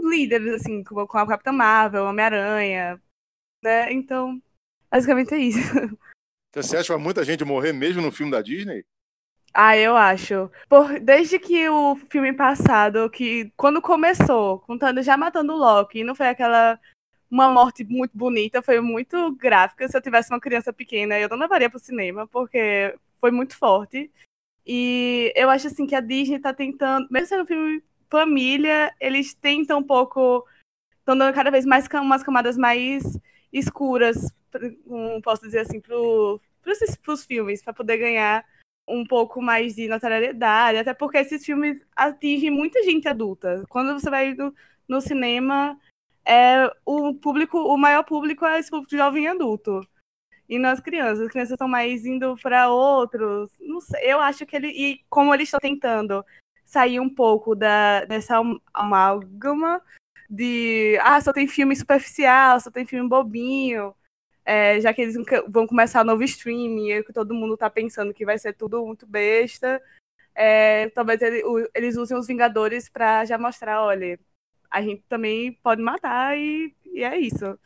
líderes, 0.03 0.55
assim, 0.55 0.83
com, 0.83 1.07
com 1.07 1.19
a 1.19 1.27
Capitã 1.27 1.53
Marvel, 1.53 2.05
Homem-Aranha, 2.05 3.01
né? 3.63 3.93
Então, 3.93 4.43
basicamente 4.91 5.35
é 5.35 5.39
isso. 5.39 5.59
Então, 6.51 6.63
você 6.63 6.77
acha 6.77 6.87
que 6.87 6.93
vai 6.93 7.03
muita 7.03 7.25
gente 7.25 7.45
morrer 7.45 7.73
mesmo 7.73 8.01
no 8.01 8.13
filme 8.13 8.31
da 8.31 8.41
Disney? 8.41 8.85
Ah, 9.57 9.77
eu 9.77 9.97
acho. 9.97 10.51
Por, 10.69 10.99
desde 10.99 11.39
que 11.39 11.69
o 11.69 11.95
filme 12.11 12.33
passado, 12.33 13.09
que 13.09 13.53
quando 13.57 13.81
começou, 13.81 14.59
contando 14.61 15.01
já 15.01 15.17
matando 15.17 15.53
o 15.53 15.57
Loki, 15.57 16.03
não 16.03 16.15
foi 16.15 16.27
aquela 16.27 16.79
uma 17.31 17.49
morte 17.49 17.85
muito 17.85 18.17
bonita, 18.17 18.63
foi 18.63 18.81
muito 18.81 19.33
gráfica. 19.37 19.89
Se 19.89 19.97
eu 19.97 20.03
tivesse 20.03 20.31
uma 20.31 20.41
criança 20.41 20.73
pequena, 20.73 21.19
eu 21.19 21.29
não 21.29 21.39
levaria 21.39 21.71
para 21.71 21.77
o 21.77 21.81
cinema, 21.81 22.27
porque 22.29 22.97
foi 23.21 23.31
muito 23.31 23.57
forte. 23.57 24.11
E 24.67 25.33
eu 25.37 25.51
acho 25.51 25.69
assim 25.69 25.87
que 25.87 25.95
a 25.95 26.01
Disney 26.01 26.37
está 26.37 26.53
tentando, 26.53 27.07
mesmo 27.11 27.29
sendo 27.29 27.43
um 27.45 27.47
filme 27.47 27.83
família, 28.11 28.95
eles 29.01 29.35
tentam 29.35 29.79
um 29.81 29.83
pouco, 29.83 30.47
estão 30.99 31.17
dando 31.17 31.35
cada 31.35 31.51
vez 31.51 31.65
mais 31.65 31.87
umas 31.93 32.23
camadas 32.23 32.57
mais 32.57 33.03
escuras, 33.53 34.33
posso 35.23 35.43
dizer 35.43 35.61
assim, 35.61 35.81
para 35.81 35.97
os 37.13 37.25
filmes, 37.25 37.63
para 37.63 37.73
poder 37.73 37.99
ganhar 37.99 38.45
um 38.89 39.05
pouco 39.05 39.41
mais 39.41 39.75
de 39.75 39.89
notoriedade, 39.89 40.79
até 40.79 40.95
porque 40.95 41.19
esses 41.19 41.45
filmes 41.45 41.81
atingem 41.97 42.51
muita 42.51 42.83
gente 42.83 43.09
adulta. 43.09 43.65
Quando 43.69 43.93
você 43.99 44.11
vai 44.11 44.35
no, 44.35 44.55
no 44.89 45.01
cinema, 45.01 45.79
é 46.25 46.71
o 46.85 47.15
público, 47.15 47.59
o 47.59 47.77
maior 47.77 48.05
público 48.05 48.45
é 48.45 48.59
esse 48.59 48.71
público 48.71 48.97
jovem 48.97 49.29
adulto. 49.29 49.81
E 50.49 50.59
nas 50.59 50.81
crianças, 50.81 51.21
as 51.21 51.29
crianças 51.29 51.53
estão 51.53 51.69
mais 51.69 52.05
indo 52.05 52.37
para 52.43 52.69
outros. 52.69 53.51
Não 53.61 53.81
sei, 53.81 54.13
eu 54.13 54.21
acho 54.21 54.45
que 54.45 54.57
ele. 54.57 54.69
E 54.69 55.01
como 55.09 55.33
eles 55.35 55.49
estão 55.49 55.61
tentando 55.61 56.25
sair 56.65 57.01
um 57.01 57.09
pouco 57.09 57.55
da, 57.55 58.05
dessa 58.05 58.41
amálgama 58.73 59.81
de 60.29 60.99
ah, 61.03 61.21
só 61.21 61.33
tem 61.33 61.47
filme 61.47 61.77
superficial, 61.77 62.61
só 62.61 62.71
tem 62.71 62.87
filme 62.87 63.09
bobinho. 63.09 63.95
É, 64.45 64.81
já 64.81 64.93
que 64.93 65.03
eles 65.03 65.17
vão 65.49 65.67
começar 65.67 66.05
novo 66.05 66.23
streaming, 66.23 67.03
que 67.03 67.13
todo 67.13 67.35
mundo 67.35 67.55
está 67.55 67.71
pensando 67.71 68.13
que 68.13 68.27
vai 68.27 68.39
ser 68.39 68.53
tudo 68.53 68.85
muito 68.85 69.07
besta. 69.07 69.83
É, 70.35 70.91
talvez 70.91 71.23
ele, 71.23 71.43
eles 71.75 71.97
usem 71.97 72.17
os 72.17 72.27
Vingadores 72.27 72.89
para 72.89 73.25
já 73.25 73.39
mostrar, 73.39 73.83
olha, 73.83 74.19
a 74.71 74.83
gente 74.83 75.03
também 75.09 75.53
pode 75.63 75.81
matar 75.81 76.37
e, 76.37 76.75
e 76.85 77.03
é 77.05 77.17
isso. 77.17 77.59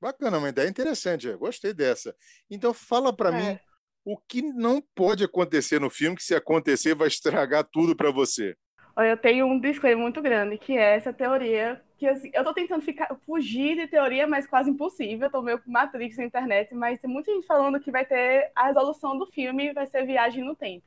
Bacana, 0.00 0.38
uma 0.38 0.50
ideia 0.50 0.68
interessante. 0.68 1.26
Eu 1.26 1.38
gostei 1.38 1.72
dessa. 1.72 2.14
Então 2.50 2.74
fala 2.74 3.14
para 3.14 3.30
é. 3.30 3.32
mim 3.32 3.58
o 4.04 4.18
que 4.18 4.42
não 4.42 4.82
pode 4.94 5.24
acontecer 5.24 5.80
no 5.80 5.88
filme, 5.88 6.16
que 6.16 6.22
se 6.22 6.34
acontecer 6.34 6.94
vai 6.94 7.08
estragar 7.08 7.64
tudo 7.64 7.96
para 7.96 8.10
você. 8.10 8.54
Eu 8.96 9.16
tenho 9.16 9.46
um 9.46 9.58
disclaimer 9.58 10.02
muito 10.02 10.20
grande, 10.20 10.58
que 10.58 10.76
é 10.76 10.94
essa 10.96 11.12
teoria, 11.12 11.82
que 12.04 12.08
assim, 12.08 12.30
eu 12.34 12.44
tô 12.44 12.52
tentando 12.52 12.82
ficar, 12.82 13.14
fugir 13.24 13.76
de 13.76 13.86
teoria, 13.86 14.26
mas 14.26 14.46
quase 14.46 14.70
impossível. 14.70 15.26
Eu 15.26 15.30
tô 15.30 15.42
meio 15.42 15.60
Matrix 15.66 16.18
na 16.18 16.24
internet, 16.24 16.74
mas 16.74 17.00
tem 17.00 17.08
muita 17.08 17.32
gente 17.32 17.46
falando 17.46 17.80
que 17.80 17.90
vai 17.90 18.04
ter 18.04 18.52
a 18.54 18.66
resolução 18.66 19.16
do 19.16 19.26
filme 19.26 19.72
vai 19.72 19.86
ser 19.86 20.06
viagem 20.06 20.44
no 20.44 20.54
tempo. 20.54 20.84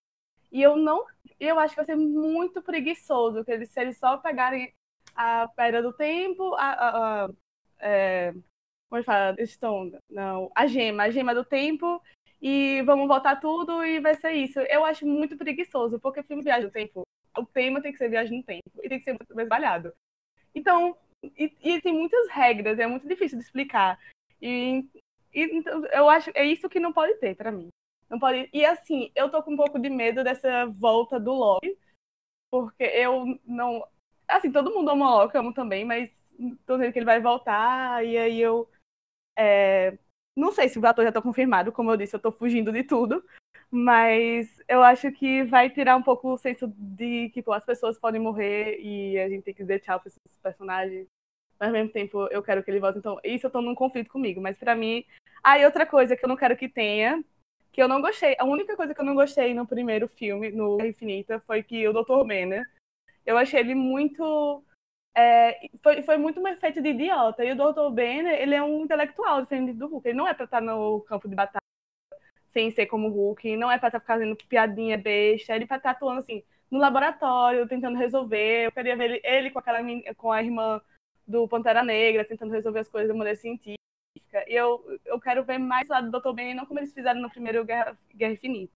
E 0.52 0.62
eu 0.62 0.76
não, 0.76 1.06
eu 1.40 1.60
acho 1.60 1.72
que 1.72 1.78
vai 1.78 1.86
ser 1.86 1.96
muito 1.96 2.62
preguiçoso, 2.62 3.44
que 3.44 3.52
eles, 3.52 3.70
se 3.70 3.82
eles 3.82 3.98
só 3.98 4.18
pegarem 4.18 4.72
a 5.16 5.48
pedra 5.56 5.82
do 5.82 5.92
tempo, 5.92 6.54
a, 6.54 6.72
a, 6.72 7.26
a 7.26 7.30
é, 7.80 8.32
como 8.90 9.02
é 9.02 9.04
fala? 9.04 9.36
Stone, 9.46 9.98
não, 10.10 10.52
a 10.56 10.68
gema, 10.68 11.04
a 11.04 11.10
gema 11.10 11.34
do 11.34 11.44
tempo, 11.44 12.02
e 12.42 12.82
vamos 12.84 13.08
voltar 13.08 13.38
tudo 13.38 13.84
e 13.84 14.00
vai 14.00 14.14
ser 14.16 14.34
isso. 14.34 14.60
Eu 14.62 14.86
acho 14.86 15.06
muito 15.06 15.36
preguiçoso, 15.38 16.00
porque 16.00 16.24
filme 16.24 16.44
viagem 16.44 16.66
no 16.66 16.72
tempo 16.72 17.04
o 17.38 17.46
tema 17.46 17.82
tem 17.82 17.92
que 17.92 17.98
ser 17.98 18.10
viagem 18.10 18.38
no 18.38 18.44
tempo 18.44 18.70
e 18.84 18.90
tem 18.90 19.00
que 19.00 19.04
ser 19.04 19.12
muito 19.12 19.34
trabalhado. 19.34 19.94
Então, 20.56 20.98
e, 21.24 21.54
e, 21.62 21.82
tem 21.82 21.94
muitas 21.94 22.30
regras, 22.30 22.80
é 22.80 22.88
muito 22.88 23.08
difícil 23.08 23.38
de 23.38 23.44
explicar. 23.44 24.00
E, 24.42 24.88
e 25.34 25.42
então, 25.58 25.86
eu 25.88 26.10
acho 26.10 26.32
é 26.34 26.46
isso 26.46 26.70
que 26.70 26.80
não 26.80 26.94
pode 26.94 27.16
ter 27.16 27.36
para 27.36 27.52
mim. 27.52 27.70
Não 28.10 28.20
pode. 28.20 28.50
E 28.54 28.66
assim, 28.66 29.12
eu 29.16 29.30
tô 29.30 29.42
com 29.44 29.54
um 29.54 29.58
pouco 29.58 29.80
de 29.80 29.90
medo 29.90 30.24
dessa 30.24 30.66
volta 30.68 31.20
do 31.20 31.34
Loki, 31.34 31.78
porque 32.52 32.84
eu 32.84 33.40
não, 33.46 33.86
assim, 34.28 34.52
todo 34.52 34.74
mundo 34.74 34.90
ama 34.92 35.06
o 35.06 35.18
Loki, 35.20 35.36
eu 35.36 35.42
amo 35.42 35.54
também, 35.54 35.86
mas 35.86 36.10
tô 36.66 36.78
vendo 36.78 36.94
que 36.94 37.00
ele 37.00 37.06
vai 37.06 37.22
voltar 37.22 38.06
e 38.06 38.18
aí 38.18 38.40
eu 38.40 38.70
é, 39.38 39.98
não 40.38 40.52
sei 40.52 40.70
se 40.70 40.80
o 40.80 40.86
ator 40.86 41.04
já 41.04 41.12
tá 41.12 41.22
confirmado, 41.22 41.72
como 41.72 41.92
eu 41.92 41.98
disse, 41.98 42.16
eu 42.16 42.20
tô 42.20 42.32
fugindo 42.32 42.72
de 42.72 42.84
tudo, 42.84 43.24
mas 43.70 44.62
eu 44.68 44.82
acho 44.84 45.12
que 45.12 45.44
vai 45.44 45.70
tirar 45.70 45.98
um 45.98 46.04
pouco 46.04 46.34
o 46.34 46.38
senso 46.38 46.68
de 46.78 47.30
que 47.30 47.42
tipo, 47.42 47.52
as 47.52 47.66
pessoas 47.66 47.98
podem 47.98 48.22
morrer 48.22 48.80
e 48.80 49.20
a 49.20 49.28
gente 49.28 49.44
tem 49.44 49.54
que 49.54 49.64
dizer 49.64 49.80
tchau 49.80 50.00
para 50.00 50.08
esses 50.08 50.22
personagens. 50.42 51.08
Mas 51.60 51.70
ao 51.70 51.74
mesmo 51.74 51.92
tempo 51.92 52.28
eu 52.32 52.42
quero 52.44 52.64
que 52.64 52.72
ele 52.72 52.80
volte. 52.80 53.00
Então, 53.00 53.20
isso 53.24 53.48
eu 53.48 53.52
tô 53.52 53.62
num 53.62 53.76
conflito 53.76 54.10
comigo. 54.10 54.40
Mas 54.42 54.58
para 54.58 54.76
mim. 54.76 55.04
Ah, 55.44 55.58
e 55.60 55.66
outra 55.66 55.86
coisa 55.86 56.16
que 56.16 56.24
eu 56.24 56.30
não 56.30 56.36
quero 56.36 56.58
que 56.58 56.70
tenha, 56.70 57.24
que 57.72 57.82
eu 57.82 57.88
não 57.88 58.02
gostei. 58.02 58.36
A 58.40 58.46
única 58.46 58.76
coisa 58.76 58.94
que 58.94 59.02
eu 59.02 59.06
não 59.06 59.16
gostei 59.16 59.54
no 59.54 59.66
primeiro 59.68 60.08
filme, 60.08 60.52
no 60.52 60.84
Infinita, 60.86 61.40
foi 61.48 61.64
que 61.64 61.88
o 61.88 61.94
Dr. 61.94 62.26
Banner, 62.26 62.64
eu 63.26 63.38
achei 63.38 63.60
ele 63.60 63.76
muito. 63.76 64.64
É, 65.18 65.68
foi, 65.82 66.04
foi 66.04 66.18
muito 66.18 66.40
um 66.40 66.48
efeito 66.48 66.80
de 66.80 66.90
idiota. 66.90 67.44
E 67.44 67.52
o 67.52 67.56
Dr. 67.56 67.90
Banner, 67.90 68.40
ele 68.40 68.54
é 68.54 68.62
um 68.62 68.84
intelectual 68.84 69.42
diferente 69.42 69.74
do 69.74 69.88
Hulk. 69.88 70.08
Ele 70.08 70.18
não 70.18 70.28
é 70.28 70.34
pra 70.34 70.46
estar 70.46 70.62
no 70.62 71.02
campo 71.02 71.28
de 71.28 71.36
batalha 71.36 71.62
sem 72.54 72.72
ser 72.72 72.88
como 72.88 73.10
Hulk, 73.10 73.56
não 73.56 73.72
é 73.72 73.78
pra 73.78 73.90
estar 73.90 74.00
tá 74.00 74.06
fazendo 74.06 74.36
piadinha 74.36 74.98
besta, 74.98 75.56
ele 75.56 75.68
pra 75.68 75.78
estar 75.78 75.94
tá 75.94 75.96
atuando 75.96 76.22
assim, 76.22 76.44
no 76.72 76.80
laboratório, 76.80 77.68
tentando 77.68 77.98
resolver. 77.98 78.66
Eu 78.66 78.72
queria 78.72 78.96
ver 78.96 79.12
ele, 79.12 79.22
ele 79.24 79.52
com 79.52 79.60
aquela 79.60 79.80
com 80.16 80.32
a 80.32 80.42
irmã 80.42 80.82
do 81.28 81.48
Pantera 81.48 81.84
Negra, 81.84 82.26
tentando 82.26 82.52
resolver 82.54 82.80
as 82.80 82.90
coisas 82.90 83.12
de 83.12 83.18
maneira 83.18 83.40
científica. 83.40 83.78
E 84.48 84.56
eu, 84.56 85.00
eu 85.06 85.20
quero 85.20 85.44
ver 85.44 85.58
mais 85.58 85.88
lá 85.88 86.02
do 86.02 86.12
Dr. 86.12 86.34
Ben, 86.34 86.56
não 86.56 86.66
como 86.66 86.80
eles 86.80 86.94
fizeram 86.94 87.22
no 87.22 87.30
primeiro 87.30 87.64
Guerra, 87.64 87.98
Guerra 88.16 88.34
Infinita. 88.34 88.74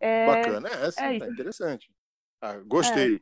É... 0.00 0.26
Bacana, 0.26 0.68
é, 0.68 0.86
essa, 0.86 1.04
é 1.06 1.18
tá 1.18 1.28
interessante. 1.28 1.90
Ah, 2.42 2.58
gostei. 2.58 3.16
É. 3.16 3.20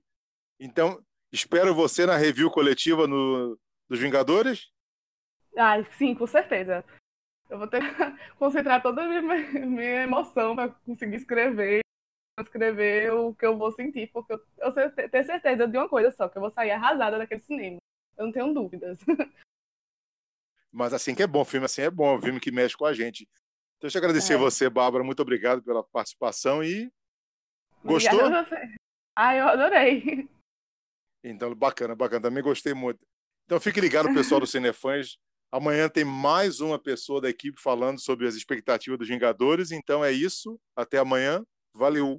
Então, 0.59 1.01
espero 1.33 1.75
você 1.75 2.07
na 2.07 2.17
review 2.17 2.51
coletiva 2.51 3.07
no, 3.07 3.59
dos 3.89 3.99
Vingadores? 3.99 4.71
Ah, 5.57 5.83
sim, 5.97 6.15
com 6.15 6.27
certeza. 6.27 6.85
Eu 7.49 7.59
vou 7.59 7.67
ter 7.67 7.81
que 7.81 7.87
concentrar 8.39 8.83
toda 8.83 9.03
a 9.03 9.09
minha, 9.09 9.67
minha 9.67 10.03
emoção 10.03 10.55
para 10.55 10.71
conseguir 10.71 11.17
escrever, 11.17 11.81
escrever 12.41 13.13
o 13.13 13.35
que 13.35 13.45
eu 13.45 13.57
vou 13.57 13.73
sentir, 13.73 14.11
porque 14.13 14.33
eu, 14.33 14.41
eu 14.59 14.73
tenho 14.73 15.25
certeza 15.25 15.67
de 15.67 15.77
uma 15.77 15.89
coisa 15.89 16.11
só, 16.13 16.29
que 16.29 16.39
eu 16.39 16.43
vou 16.43 16.51
sair 16.51 16.71
arrasada 16.71 17.19
daquele 17.19 17.41
cinema. 17.41 17.79
Eu 18.17 18.27
não 18.27 18.33
tenho 18.33 18.55
dúvidas. 18.55 18.99
Mas 20.73 20.95
assim 20.95 21.15
que 21.15 21.23
é 21.23 21.27
bom, 21.27 21.45
filme 21.45 21.67
assim 21.67 21.83
é 21.83 21.91
bom, 21.91 22.21
filme 22.21 22.41
que 22.41 22.51
mexe 22.51 22.77
com 22.77 22.87
a 22.87 22.95
gente. 22.95 23.25
Então, 23.25 23.89
deixa 23.89 23.99
eu 23.99 24.01
agradecer 24.01 24.35
é. 24.35 24.39
você, 24.39 24.71
Bárbara. 24.71 25.05
Muito 25.05 25.21
obrigado 25.21 25.63
pela 25.63 25.85
participação 25.85 26.65
e. 26.65 26.91
Gostou? 27.85 28.21
Ah, 29.15 29.37
eu 29.37 29.49
adorei. 29.49 30.27
Então, 31.25 31.55
bacana, 31.55 31.95
bacana. 31.95 32.23
Também 32.23 32.43
gostei 32.43 32.75
muito. 32.75 33.07
Então, 33.45 33.61
fique 33.61 33.81
ligado, 33.81 34.13
pessoal 34.15 34.41
do 34.41 34.47
Cinefãs. 34.49 35.19
Amanhã 35.53 35.87
tem 35.87 36.03
mais 36.03 36.61
uma 36.61 36.79
pessoa 36.79 37.21
da 37.21 37.29
equipe 37.29 37.61
falando 37.61 38.01
sobre 38.01 38.27
as 38.27 38.35
expectativas 38.35 38.99
dos 38.99 39.07
Vingadores. 39.07 39.71
Então 39.71 40.03
é 40.03 40.11
isso. 40.11 40.59
Até 40.75 40.97
amanhã. 40.97 41.45
Valeu. 41.75 42.19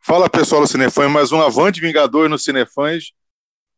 Fala 0.00 0.30
pessoal 0.30 0.62
do 0.62 0.66
Cinefãs, 0.66 1.10
mais 1.10 1.30
um 1.30 1.42
Avante 1.42 1.78
Vingador 1.78 2.26
no 2.28 2.38
Cinefãs. 2.38 3.12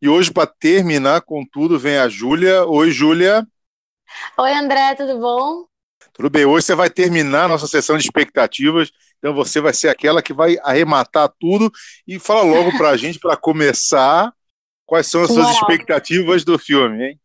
E 0.01 0.09
hoje, 0.09 0.33
para 0.33 0.47
terminar 0.47 1.23
com 1.23 1.45
tudo, 1.45 1.79
vem 1.79 1.99
a 1.99 2.09
Júlia. 2.09 2.65
Oi, 2.65 2.93
Júlia. 2.93 3.45
Oi, 4.39 4.53
André, 4.53 4.95
tudo 4.95 5.19
bom? 5.19 5.67
Tudo 6.13 6.31
bem. 6.31 6.45
Hoje 6.45 6.67
você 6.67 6.75
vai 6.77 6.89
terminar 6.91 7.47
a 7.47 7.49
nossa 7.49 7.67
sessão 7.67 7.97
de 7.99 8.05
expectativas. 8.05 8.93
Então 9.19 9.35
você 9.35 9.61
vai 9.61 9.73
ser 9.73 9.89
aquela 9.89 10.23
que 10.23 10.33
vai 10.33 10.57
arrematar 10.63 11.33
tudo. 11.39 11.71
E 12.07 12.19
fala 12.19 12.43
logo 12.43 12.77
para 12.77 12.91
a 12.91 12.97
gente, 12.99 13.19
para 13.19 13.37
começar, 13.37 14.33
Quais 14.87 15.09
são 15.09 15.23
as 15.23 15.33
suas 15.33 15.51
expectativas 15.51 16.45
do 16.45 16.57
filme, 16.57 17.05
hein? 17.05 17.21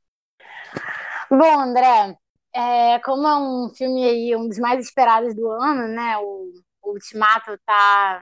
Bom, 1.30 1.60
André, 1.60 2.18
é, 2.54 3.00
como 3.00 3.28
é 3.28 3.38
um 3.38 3.70
filme 3.70 4.04
aí, 4.04 4.36
um 4.36 4.48
dos 4.48 4.58
mais 4.58 4.84
esperados 4.84 5.36
do 5.36 5.48
ano, 5.52 5.88
né? 5.88 6.18
O, 6.18 6.52
o 6.82 6.94
Ultimato 6.94 7.56
tá, 7.64 8.22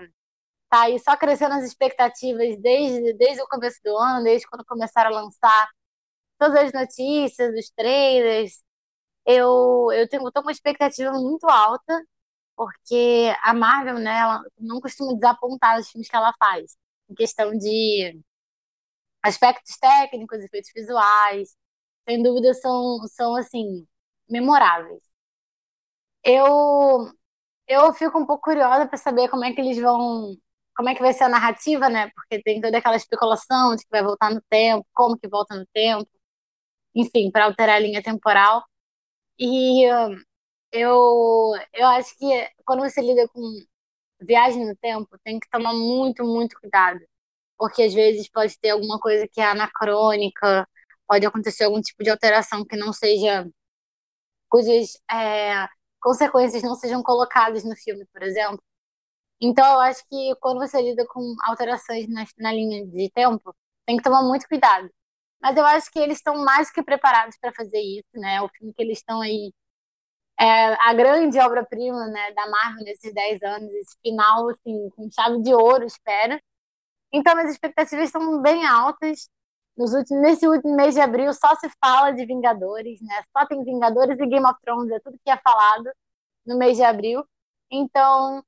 tá 0.69 0.81
aí 0.81 0.99
só 0.99 1.15
crescendo 1.15 1.55
as 1.55 1.63
expectativas 1.63 2.57
desde, 2.61 3.13
desde 3.13 3.41
o 3.41 3.47
começo 3.47 3.79
do 3.81 3.97
ano, 3.97 4.25
desde 4.25 4.45
quando 4.45 4.65
começaram 4.65 5.15
a 5.15 5.21
lançar 5.21 5.69
todas 6.37 6.57
as 6.65 6.73
notícias, 6.73 7.55
os 7.55 7.69
trailers. 7.71 8.61
Eu, 9.25 9.89
eu 9.93 10.07
tenho, 10.09 10.23
tô 10.31 10.41
com 10.41 10.47
uma 10.49 10.51
expectativa 10.51 11.11
muito 11.13 11.47
alta, 11.47 12.03
porque 12.59 13.33
a 13.41 13.53
Marvel, 13.53 13.99
né, 13.99 14.19
ela 14.19 14.43
não 14.59 14.81
costuma 14.81 15.13
desapontar 15.15 15.79
os 15.79 15.89
filmes 15.89 16.09
que 16.09 16.15
ela 16.17 16.33
faz, 16.37 16.77
em 17.09 17.15
questão 17.15 17.57
de 17.57 18.21
aspectos 19.23 19.77
técnicos, 19.77 20.39
efeitos 20.43 20.71
visuais, 20.75 21.55
sem 22.07 22.21
dúvida 22.23 22.53
são, 22.55 22.99
são 23.07 23.35
assim, 23.35 23.87
memoráveis. 24.29 25.01
Eu 26.23 27.11
eu 27.67 27.93
fico 27.93 28.19
um 28.19 28.25
pouco 28.25 28.43
curiosa 28.45 28.87
para 28.87 28.97
saber 28.97 29.29
como 29.29 29.45
é 29.45 29.53
que 29.53 29.61
eles 29.61 29.79
vão, 29.79 30.35
como 30.77 30.89
é 30.89 30.95
que 30.95 31.01
vai 31.01 31.13
ser 31.13 31.25
a 31.25 31.29
narrativa, 31.29 31.89
né? 31.89 32.11
Porque 32.15 32.41
tem 32.43 32.61
toda 32.61 32.77
aquela 32.79 32.95
especulação 32.97 33.75
de 33.75 33.83
que 33.83 33.89
vai 33.91 34.03
voltar 34.03 34.31
no 34.33 34.41
tempo, 34.49 34.85
como 34.93 35.17
que 35.19 35.27
volta 35.29 35.55
no 35.57 35.65
tempo, 35.73 36.09
enfim, 36.95 37.31
para 37.31 37.45
alterar 37.45 37.77
a 37.77 37.79
linha 37.79 38.03
temporal. 38.03 38.63
E 39.39 39.85
eu 40.71 41.53
eu 41.73 41.87
acho 41.87 42.17
que 42.17 42.25
quando 42.65 42.81
você 42.81 43.01
lida 43.01 43.27
com 43.29 43.41
viagem 44.21 44.65
no 44.67 44.75
tempo, 44.77 45.17
tem 45.23 45.39
que 45.39 45.49
tomar 45.49 45.73
muito, 45.73 46.23
muito 46.25 46.59
cuidado 46.59 46.99
porque 47.57 47.83
às 47.83 47.93
vezes 47.93 48.29
pode 48.29 48.59
ter 48.59 48.71
alguma 48.71 48.99
coisa 48.99 49.27
que 49.27 49.41
é 49.41 49.45
anacrônica, 49.45 50.67
pode 51.07 51.25
acontecer 51.25 51.65
algum 51.65 51.81
tipo 51.81 52.03
de 52.03 52.09
alteração 52.11 52.65
que 52.65 52.77
não 52.77 52.93
seja, 52.93 53.47
cujas 54.49 54.93
é, 55.11 55.67
consequências 56.01 56.63
não 56.63 56.75
sejam 56.75 57.03
colocadas 57.03 57.63
no 57.63 57.75
filme, 57.75 58.05
por 58.13 58.23
exemplo. 58.23 58.61
Então, 59.41 59.65
eu 59.73 59.79
acho 59.81 60.03
que 60.09 60.35
quando 60.41 60.59
você 60.59 60.81
lida 60.81 61.05
com 61.07 61.35
alterações 61.45 62.07
na, 62.09 62.25
na 62.39 62.53
linha 62.53 62.85
de 62.87 63.09
tempo, 63.11 63.55
tem 63.85 63.97
que 63.97 64.03
tomar 64.03 64.23
muito 64.23 64.47
cuidado. 64.47 64.89
Mas 65.41 65.57
eu 65.57 65.65
acho 65.65 65.91
que 65.91 65.99
eles 65.99 66.17
estão 66.19 66.43
mais 66.45 66.71
que 66.71 66.83
preparados 66.83 67.37
para 67.39 67.53
fazer 67.53 67.79
isso, 67.81 68.09
né? 68.15 68.41
O 68.41 68.49
filme 68.49 68.73
que 68.73 68.83
eles 68.83 68.99
estão 68.99 69.21
aí 69.21 69.53
é 70.39 70.75
a 70.89 70.93
grande 70.93 71.39
obra-prima, 71.39 72.07
né, 72.07 72.31
da 72.33 72.49
Marvel 72.49 72.85
nesses 72.85 73.13
10 73.13 73.41
anos, 73.43 73.71
esse 73.73 73.97
final 74.01 74.49
assim, 74.49 74.89
com 74.91 75.09
chave 75.11 75.41
de 75.41 75.53
ouro, 75.53 75.85
espero. 75.85 76.39
Então, 77.11 77.37
as 77.39 77.51
expectativas 77.51 78.05
estão 78.05 78.41
bem 78.41 78.65
altas. 78.65 79.29
Nos 79.77 79.93
últimos, 79.93 80.21
nesse 80.23 80.47
último 80.47 80.75
mês 80.75 80.95
de 80.95 81.01
abril 81.01 81.33
só 81.33 81.55
se 81.55 81.69
fala 81.83 82.11
de 82.11 82.25
Vingadores, 82.25 83.01
né? 83.01 83.23
Só 83.37 83.45
tem 83.47 83.63
Vingadores 83.63 84.19
e 84.19 84.27
Game 84.27 84.45
of 84.45 84.59
Thrones, 84.61 84.91
é 84.91 84.99
tudo 84.99 85.19
que 85.23 85.31
é 85.31 85.37
falado 85.37 85.89
no 86.45 86.57
mês 86.57 86.77
de 86.77 86.83
abril. 86.83 87.23
Então, 87.71 88.43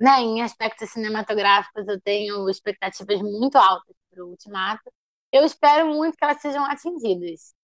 né, 0.00 0.20
em 0.20 0.42
aspectos 0.42 0.90
cinematográficos, 0.90 1.88
eu 1.88 2.00
tenho 2.02 2.48
expectativas 2.50 3.20
muito 3.22 3.56
altas 3.56 3.96
para 4.10 4.24
o 4.24 4.30
Ultimato. 4.30 4.92
Eu 5.32 5.44
espero 5.44 5.88
muito 5.88 6.16
que 6.16 6.24
elas 6.24 6.40
sejam 6.40 6.64
atingidas. 6.66 7.55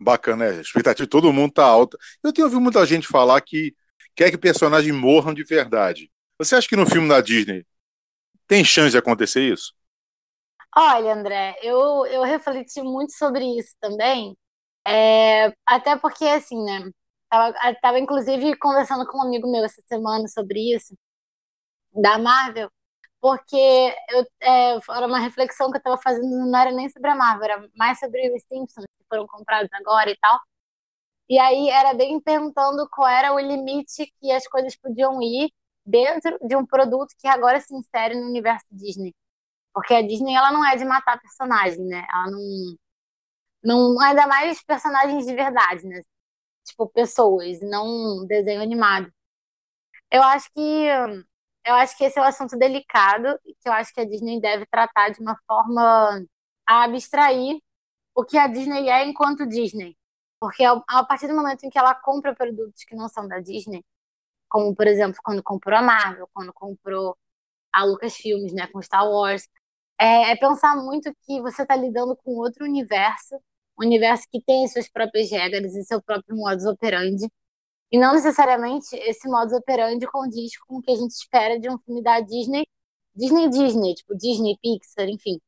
Bacana, 0.00 0.46
é. 0.46 0.58
A 0.58 0.60
expectativa 0.60 1.04
de 1.06 1.10
todo 1.10 1.32
mundo 1.32 1.50
está 1.50 1.64
alta. 1.64 1.98
Eu 2.22 2.32
tenho 2.32 2.46
ouvido 2.46 2.60
muita 2.60 2.84
gente 2.86 3.06
falar 3.06 3.40
que 3.40 3.74
quer 4.14 4.30
que 4.30 4.38
personagens 4.38 4.94
morram 4.94 5.34
de 5.34 5.44
verdade. 5.44 6.10
Você 6.38 6.56
acha 6.56 6.68
que 6.68 6.76
no 6.76 6.86
filme 6.86 7.08
da 7.08 7.20
Disney 7.20 7.66
tem 8.48 8.64
chance 8.64 8.92
de 8.92 8.98
acontecer 8.98 9.42
isso? 9.52 9.74
Olha, 10.76 11.14
André, 11.14 11.56
eu, 11.62 12.06
eu 12.06 12.22
refleti 12.22 12.80
muito 12.82 13.12
sobre 13.12 13.44
isso 13.58 13.74
também. 13.80 14.36
É, 14.86 15.52
até 15.66 15.96
porque, 15.98 16.24
assim, 16.26 16.62
né? 16.64 16.90
Tava, 17.30 17.54
tava, 17.82 17.98
inclusive, 17.98 18.56
conversando 18.58 19.06
com 19.06 19.18
um 19.18 19.22
amigo 19.22 19.50
meu 19.50 19.64
essa 19.64 19.82
semana 19.88 20.28
sobre 20.28 20.74
isso. 20.74 20.94
da 21.92 22.18
Marvel, 22.18 22.70
porque 23.20 23.56
eu, 24.10 24.26
é, 24.40 24.72
era 24.90 25.06
uma 25.06 25.18
reflexão 25.18 25.70
que 25.70 25.76
eu 25.76 25.80
estava 25.80 25.98
fazendo, 26.02 26.26
não 26.28 26.58
era 26.58 26.72
nem 26.72 26.88
sobre 26.88 27.10
a 27.10 27.14
Marvel, 27.14 27.44
era 27.44 27.68
mais 27.76 27.98
sobre 27.98 28.34
os 28.34 28.42
Simpsons, 28.44 28.84
que 28.86 29.04
foram 29.08 29.26
comprados 29.26 29.70
agora 29.74 30.10
e 30.10 30.16
tal. 30.18 30.38
E 31.28 31.38
aí 31.38 31.68
era 31.70 31.94
bem 31.94 32.20
perguntando 32.20 32.88
qual 32.90 33.08
era 33.08 33.32
o 33.34 33.38
limite 33.40 34.12
que 34.20 34.32
as 34.32 34.46
coisas 34.48 34.76
podiam 34.76 35.22
ir 35.22 35.50
dentro 35.86 36.38
de 36.46 36.56
um 36.56 36.66
produto 36.66 37.14
que 37.18 37.28
agora 37.28 37.60
se 37.60 37.74
insere 37.74 38.14
no 38.20 38.28
universo 38.28 38.66
Disney. 38.70 39.14
Porque 39.74 39.94
a 39.94 40.02
Disney 40.02 40.34
ela 40.36 40.52
não 40.52 40.64
é 40.66 40.76
de 40.76 40.84
matar 40.84 41.20
personagem, 41.20 41.84
né? 41.86 42.06
Ela 42.12 42.30
não 42.32 42.40
não 43.62 44.00
ainda 44.00 44.26
mais 44.26 44.62
personagens 44.62 45.26
de 45.26 45.34
verdade, 45.34 45.86
né? 45.86 46.02
Tipo 46.64 46.88
pessoas, 46.90 47.60
não 47.62 48.26
desenho 48.26 48.62
animado. 48.62 49.12
Eu 50.10 50.22
acho 50.22 50.50
que 50.52 50.88
eu 51.64 51.74
acho 51.74 51.96
que 51.96 52.04
esse 52.04 52.18
é 52.18 52.22
um 52.22 52.24
assunto 52.24 52.56
delicado 52.56 53.38
e 53.44 53.54
que 53.54 53.68
eu 53.68 53.72
acho 53.72 53.92
que 53.92 54.00
a 54.00 54.04
Disney 54.04 54.40
deve 54.40 54.66
tratar 54.66 55.10
de 55.10 55.20
uma 55.20 55.36
forma 55.46 56.24
a 56.66 56.84
abstrair 56.84 57.60
o 58.14 58.24
que 58.24 58.38
a 58.38 58.46
Disney 58.46 58.88
é 58.88 59.04
enquanto 59.06 59.46
Disney. 59.46 59.96
Porque 60.40 60.64
a 60.64 61.04
partir 61.04 61.28
do 61.28 61.34
momento 61.36 61.64
em 61.64 61.70
que 61.70 61.78
ela 61.78 61.94
compra 61.94 62.34
produtos 62.34 62.84
que 62.84 62.96
não 62.96 63.08
são 63.08 63.28
da 63.28 63.40
Disney, 63.40 63.84
como 64.48 64.74
por 64.74 64.86
exemplo 64.86 65.20
quando 65.22 65.42
comprou 65.42 65.78
a 65.78 65.82
Marvel, 65.82 66.28
quando 66.32 66.52
comprou 66.52 67.16
a 67.72 67.84
Lucasfilmes, 67.84 68.52
né, 68.52 68.66
com 68.68 68.82
Star 68.82 69.08
Wars, 69.08 69.48
é, 70.00 70.32
é 70.32 70.36
pensar 70.36 70.76
muito 70.76 71.14
que 71.26 71.40
você 71.42 71.62
está 71.62 71.76
lidando 71.76 72.16
com 72.16 72.32
outro 72.32 72.64
universo, 72.64 73.36
um 73.78 73.84
universo 73.86 74.26
que 74.30 74.42
tem 74.42 74.66
suas 74.68 74.88
próprias 74.88 75.30
regras 75.30 75.74
e 75.74 75.84
seu 75.84 76.02
próprio 76.02 76.36
modus 76.36 76.64
operandi, 76.66 77.30
e 77.92 77.98
não 77.98 78.12
necessariamente 78.14 78.94
esse 78.96 79.28
modus 79.28 79.52
operandi 79.54 80.06
condiz 80.06 80.56
com 80.60 80.76
o 80.76 80.82
que 80.82 80.90
a 80.92 80.96
gente 80.96 81.12
espera 81.12 81.58
de 81.58 81.68
um 81.68 81.78
filme 81.78 82.02
da 82.02 82.20
Disney, 82.20 82.66
Disney 83.14 83.48
Disney, 83.50 83.94
tipo 83.94 84.16
Disney 84.16 84.56
Pixar, 84.62 85.08
enfim, 85.08 85.40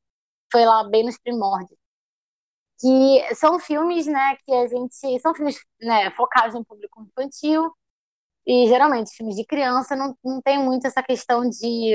foi 0.52 0.64
lá 0.66 0.84
bem 0.88 1.04
nos 1.04 1.18
primórdios. 1.18 1.78
Que 2.80 3.34
são 3.36 3.60
filmes, 3.60 4.06
né, 4.06 4.36
que 4.44 4.52
a 4.52 4.66
gente 4.66 4.94
são 5.20 5.34
filmes, 5.34 5.56
né, 5.80 6.10
focados 6.12 6.54
no 6.54 6.64
público 6.64 7.02
infantil, 7.02 7.72
e 8.46 8.66
geralmente 8.68 9.14
filmes 9.16 9.36
de 9.36 9.44
criança 9.46 9.96
não, 9.96 10.16
não 10.24 10.42
tem 10.42 10.58
muito 10.58 10.86
essa 10.86 11.02
questão 11.02 11.48
de, 11.48 11.94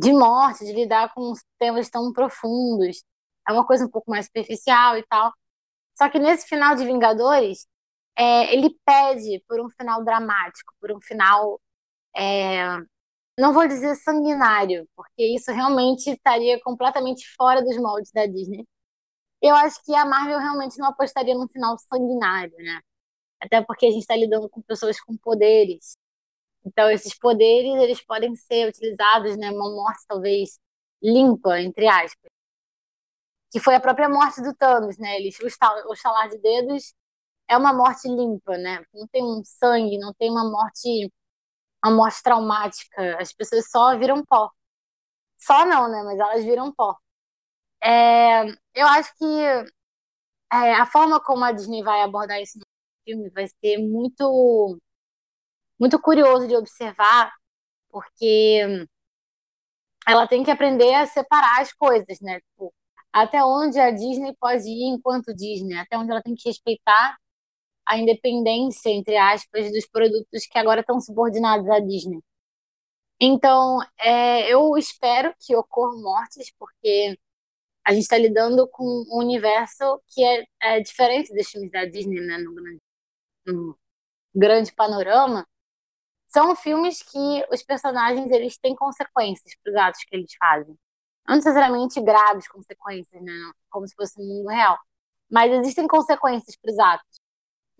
de 0.00 0.12
morte, 0.12 0.64
de 0.64 0.72
lidar 0.72 1.12
com 1.14 1.32
temas 1.58 1.90
tão 1.90 2.12
profundos. 2.12 3.04
É 3.48 3.52
uma 3.52 3.66
coisa 3.66 3.86
um 3.86 3.90
pouco 3.90 4.10
mais 4.10 4.26
superficial 4.26 4.96
e 4.98 5.04
tal. 5.06 5.32
Só 5.96 6.08
que 6.10 6.18
nesse 6.18 6.46
final 6.48 6.74
de 6.76 6.84
Vingadores, 6.84 7.66
é, 8.18 8.52
ele 8.52 8.70
pede 8.84 9.42
por 9.48 9.60
um 9.60 9.70
final 9.70 10.04
dramático, 10.04 10.74
por 10.80 10.92
um 10.92 11.00
final. 11.00 11.60
É, 12.16 12.78
não 13.38 13.52
vou 13.52 13.68
dizer 13.68 13.94
sanguinário, 13.96 14.88
porque 14.96 15.22
isso 15.34 15.52
realmente 15.52 16.10
estaria 16.10 16.60
completamente 16.62 17.24
fora 17.36 17.62
dos 17.62 17.76
moldes 17.78 18.10
da 18.12 18.26
Disney. 18.26 18.66
Eu 19.42 19.54
acho 19.56 19.82
que 19.84 19.94
a 19.94 20.04
Marvel 20.04 20.38
realmente 20.38 20.78
não 20.78 20.88
apostaria 20.88 21.34
num 21.34 21.48
final 21.48 21.78
sanguinário, 21.78 22.56
né? 22.58 22.80
Até 23.40 23.62
porque 23.62 23.86
a 23.86 23.90
gente 23.90 24.02
está 24.02 24.16
lidando 24.16 24.48
com 24.50 24.62
pessoas 24.62 25.00
com 25.00 25.16
poderes. 25.18 25.96
Então, 26.66 26.90
esses 26.90 27.16
poderes, 27.18 27.74
eles 27.82 28.04
podem 28.04 28.34
ser 28.36 28.68
utilizados, 28.68 29.36
né, 29.36 29.50
uma 29.50 29.70
morte 29.70 30.04
talvez 30.08 30.58
limpa, 31.02 31.60
entre 31.60 31.86
aspas. 31.88 32.30
Que 33.50 33.60
foi 33.60 33.74
a 33.74 33.80
própria 33.80 34.08
morte 34.08 34.42
do 34.42 34.54
Thanos, 34.54 34.98
né? 34.98 35.16
Ele, 35.16 35.30
o 35.42 35.92
estalar 35.94 36.28
de 36.28 36.38
dedos 36.38 36.92
é 37.48 37.56
uma 37.56 37.72
morte 37.72 38.08
limpa, 38.08 38.56
né? 38.58 38.84
Não 38.94 39.06
tem 39.08 39.22
um 39.24 39.42
sangue, 39.44 39.98
não 39.98 40.12
tem 40.14 40.30
uma 40.30 40.44
morte, 40.50 41.12
uma 41.84 41.94
morte 41.96 42.22
traumática. 42.22 43.18
As 43.20 43.32
pessoas 43.32 43.70
só 43.70 43.98
viram 43.98 44.24
pó. 44.24 44.50
Só 45.38 45.64
não, 45.66 45.88
né? 45.90 46.02
Mas 46.04 46.18
elas 46.20 46.44
viram 46.44 46.72
pó. 46.74 46.96
É, 47.82 48.44
eu 48.74 48.86
acho 48.88 49.12
que 49.18 49.24
é, 50.52 50.74
a 50.74 50.86
forma 50.86 51.20
como 51.20 51.44
a 51.44 51.52
Disney 51.52 51.82
vai 51.82 52.02
abordar 52.02 52.40
isso 52.40 52.58
filme 53.04 53.30
vai 53.30 53.46
ser 53.48 53.78
muito 53.78 54.78
muito 55.78 55.98
curioso 56.00 56.46
de 56.48 56.56
observar, 56.56 57.32
porque 57.90 58.86
ela 60.06 60.26
tem 60.26 60.42
que 60.42 60.50
aprender 60.50 60.94
a 60.94 61.06
separar 61.06 61.60
as 61.60 61.72
coisas, 61.72 62.20
né? 62.20 62.40
Tipo, 62.40 62.74
até 63.12 63.44
onde 63.44 63.78
a 63.78 63.90
Disney 63.90 64.34
pode 64.40 64.68
ir 64.68 64.84
enquanto 64.94 65.34
Disney, 65.34 65.76
até 65.78 65.96
onde 65.98 66.10
ela 66.10 66.22
tem 66.22 66.34
que 66.34 66.48
respeitar 66.48 67.16
a 67.88 67.98
independência, 67.98 68.90
entre 68.90 69.16
aspas, 69.16 69.72
dos 69.72 69.86
produtos 69.86 70.46
que 70.46 70.58
agora 70.58 70.80
estão 70.80 71.00
subordinados 71.00 71.68
à 71.70 71.80
Disney. 71.80 72.20
Então, 73.20 73.80
é, 73.98 74.52
eu 74.52 74.76
espero 74.76 75.34
que 75.40 75.56
ocorram 75.56 76.00
mortes, 76.02 76.52
porque 76.58 77.18
a 77.84 77.92
gente 77.92 78.02
está 78.02 78.18
lidando 78.18 78.68
com 78.68 78.84
um 78.84 79.18
universo 79.18 80.00
que 80.08 80.22
é, 80.22 80.44
é, 80.62 80.80
diferente 80.80 81.34
dos 81.34 81.48
filmes 81.48 81.70
da 81.70 81.84
Disney, 81.86 82.20
né, 82.20 82.38
no 82.38 82.54
grande 82.54 82.78
um 83.48 83.74
grande 84.34 84.72
panorama, 84.74 85.46
são 86.28 86.54
filmes 86.54 87.02
que 87.02 87.46
os 87.50 87.62
personagens 87.62 88.30
eles 88.30 88.58
têm 88.58 88.74
consequências 88.76 89.54
para 89.62 89.70
os 89.70 89.76
atos 89.76 90.04
que 90.04 90.14
eles 90.14 90.32
fazem. 90.38 90.76
Não 91.26 91.36
necessariamente 91.36 92.00
graves 92.02 92.46
consequências, 92.48 93.22
né? 93.22 93.32
como 93.70 93.86
se 93.88 93.94
fosse 93.94 94.18
no 94.18 94.26
mundo 94.26 94.48
real. 94.48 94.78
Mas 95.30 95.52
existem 95.52 95.86
consequências 95.88 96.56
para 96.56 96.70
os 96.70 96.78
atos. 96.78 97.20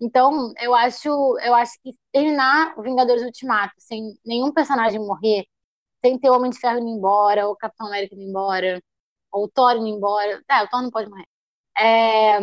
Então, 0.01 0.53
eu 0.59 0.73
acho, 0.73 1.09
eu 1.39 1.53
acho 1.55 1.73
que 1.83 1.91
terminar 2.11 2.75
Vingadores 2.81 3.23
Ultimato 3.23 3.73
sem 3.79 4.17
nenhum 4.25 4.51
personagem 4.53 4.99
morrer, 4.99 5.45
sem 6.05 6.19
ter 6.19 6.29
o 6.29 6.35
Homem 6.35 6.51
de 6.51 6.59
Ferro 6.59 6.79
indo 6.79 6.89
embora, 6.89 7.47
ou 7.47 7.53
o 7.53 7.57
Capitão 7.57 7.87
América 7.87 8.15
indo 8.15 8.23
embora, 8.25 8.81
ou 9.31 9.45
o 9.45 9.49
Thor 9.49 9.77
indo 9.77 9.87
embora. 9.87 10.43
É, 10.49 10.63
o 10.63 10.69
Thor 10.69 10.81
não 10.83 10.91
pode 10.91 11.09
morrer. 11.09 11.27
É, 11.79 12.39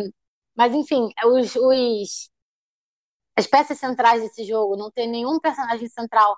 mas, 0.55 0.73
enfim, 0.75 1.09
os, 1.25 1.55
os 1.57 2.31
as 3.35 3.47
peças 3.47 3.77
centrais 3.79 4.21
desse 4.21 4.43
jogo, 4.45 4.75
não 4.75 4.91
ter 4.91 5.07
nenhum 5.07 5.39
personagem 5.39 5.87
central 5.89 6.37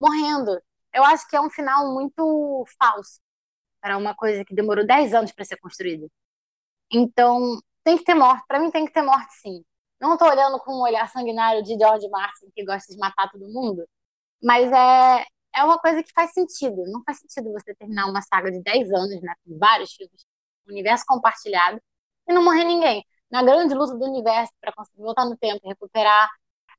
morrendo. 0.00 0.60
Eu 0.94 1.04
acho 1.04 1.28
que 1.28 1.36
é 1.36 1.42
um 1.42 1.50
final 1.50 1.92
muito 1.94 2.66
falso 2.78 3.20
para 3.80 3.98
uma 3.98 4.14
coisa 4.16 4.44
que 4.44 4.54
demorou 4.54 4.86
10 4.86 5.14
anos 5.14 5.32
para 5.32 5.44
ser 5.44 5.58
construída. 5.58 6.08
Então, 6.92 7.60
tem 7.84 7.98
que 7.98 8.04
ter 8.04 8.14
morte. 8.14 8.44
Para 8.48 8.60
mim, 8.60 8.70
tem 8.70 8.86
que 8.86 8.92
ter 8.92 9.02
morte, 9.02 9.34
sim. 9.42 9.64
Não 10.02 10.14
estou 10.14 10.28
olhando 10.28 10.58
com 10.60 10.72
um 10.72 10.82
olhar 10.82 11.08
sanguinário 11.08 11.62
de 11.62 11.78
George 11.78 12.08
Martin, 12.10 12.50
que 12.54 12.64
gosta 12.64 12.92
de 12.92 12.98
matar 12.98 13.30
todo 13.30 13.48
mundo, 13.48 13.88
mas 14.42 14.70
é, 14.72 15.24
é 15.54 15.64
uma 15.64 15.78
coisa 15.78 16.02
que 16.02 16.12
faz 16.12 16.32
sentido. 16.32 16.84
Não 16.90 17.02
faz 17.04 17.20
sentido 17.20 17.52
você 17.52 17.72
terminar 17.76 18.06
uma 18.10 18.20
saga 18.22 18.50
de 18.50 18.60
10 18.62 18.92
anos, 18.92 19.22
né, 19.22 19.34
com 19.46 19.58
vários 19.58 19.92
filmes, 19.94 20.26
universo 20.68 21.04
compartilhado, 21.06 21.80
e 22.28 22.32
não 22.34 22.42
morrer 22.44 22.64
ninguém 22.64 23.04
na 23.30 23.44
grande 23.44 23.74
luta 23.74 23.96
do 23.96 24.04
universo 24.04 24.52
para 24.60 24.72
conseguir 24.72 25.02
voltar 25.02 25.24
no 25.24 25.36
tempo, 25.36 25.68
recuperar 25.68 26.28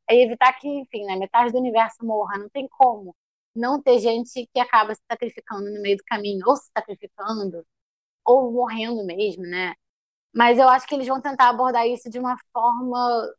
e 0.09 0.15
evitar 0.25 0.53
que, 0.59 0.67
enfim, 0.67 1.05
né, 1.05 1.15
metade 1.15 1.51
do 1.53 1.59
universo 1.59 2.05
morra. 2.05 2.38
Não 2.38 2.49
tem 2.49 2.67
como 2.69 3.15
não 3.55 3.81
ter 3.81 3.99
gente 3.99 4.49
que 4.53 4.59
acaba 4.59 4.95
se 4.95 5.01
sacrificando 5.09 5.71
no 5.71 5.81
meio 5.81 5.97
do 5.97 6.03
caminho, 6.05 6.45
ou 6.47 6.57
se 6.57 6.69
sacrificando, 6.77 7.65
ou 8.25 8.51
morrendo 8.51 9.05
mesmo, 9.05 9.43
né? 9.43 9.73
Mas 10.34 10.58
eu 10.58 10.67
acho 10.67 10.88
que 10.88 10.96
eles 10.96 11.08
vão 11.08 11.22
tentar 11.22 11.50
abordar 11.50 11.88
isso 11.88 12.10
de 12.10 12.19
uma 12.19 12.38
forma 12.52 13.34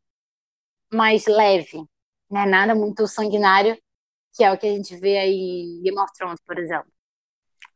mais 0.92 1.26
leve, 1.26 1.84
né? 2.30 2.46
Nada 2.46 2.74
muito 2.74 3.06
sanguinário, 3.06 3.76
que 4.34 4.44
é 4.44 4.52
o 4.52 4.58
que 4.58 4.66
a 4.66 4.70
gente 4.70 4.96
vê 4.96 5.18
aí 5.18 5.78
em 5.78 5.82
Game 5.82 5.98
of 5.98 6.12
Thrones, 6.16 6.40
por 6.46 6.58
exemplo. 6.58 6.90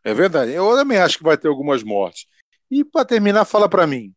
É 0.05 0.15
verdade. 0.15 0.53
Eu 0.53 0.77
também 0.77 0.99
acho 0.99 1.19
que 1.19 1.25
vai 1.25 1.37
ter 1.37 1.49
algumas 1.49 1.83
mortes. 1.83 2.27
E 2.71 2.85
para 2.85 3.05
terminar, 3.05 3.45
fala 3.45 3.69
para 3.69 3.87
mim, 3.87 4.15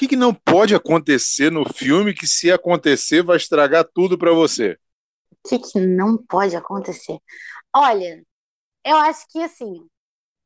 que, 0.00 0.08
que 0.08 0.16
não 0.16 0.32
pode 0.32 0.74
acontecer 0.74 1.52
no 1.52 1.62
filme 1.70 2.14
que, 2.14 2.26
se 2.26 2.50
acontecer, 2.50 3.22
vai 3.22 3.36
estragar 3.36 3.84
tudo 3.84 4.16
para 4.16 4.32
você? 4.32 4.78
O 5.30 5.48
que, 5.48 5.58
que 5.58 5.78
não 5.78 6.16
pode 6.16 6.56
acontecer? 6.56 7.18
Olha, 7.76 8.24
eu 8.82 8.96
acho 8.96 9.26
que 9.28 9.42
assim, 9.42 9.86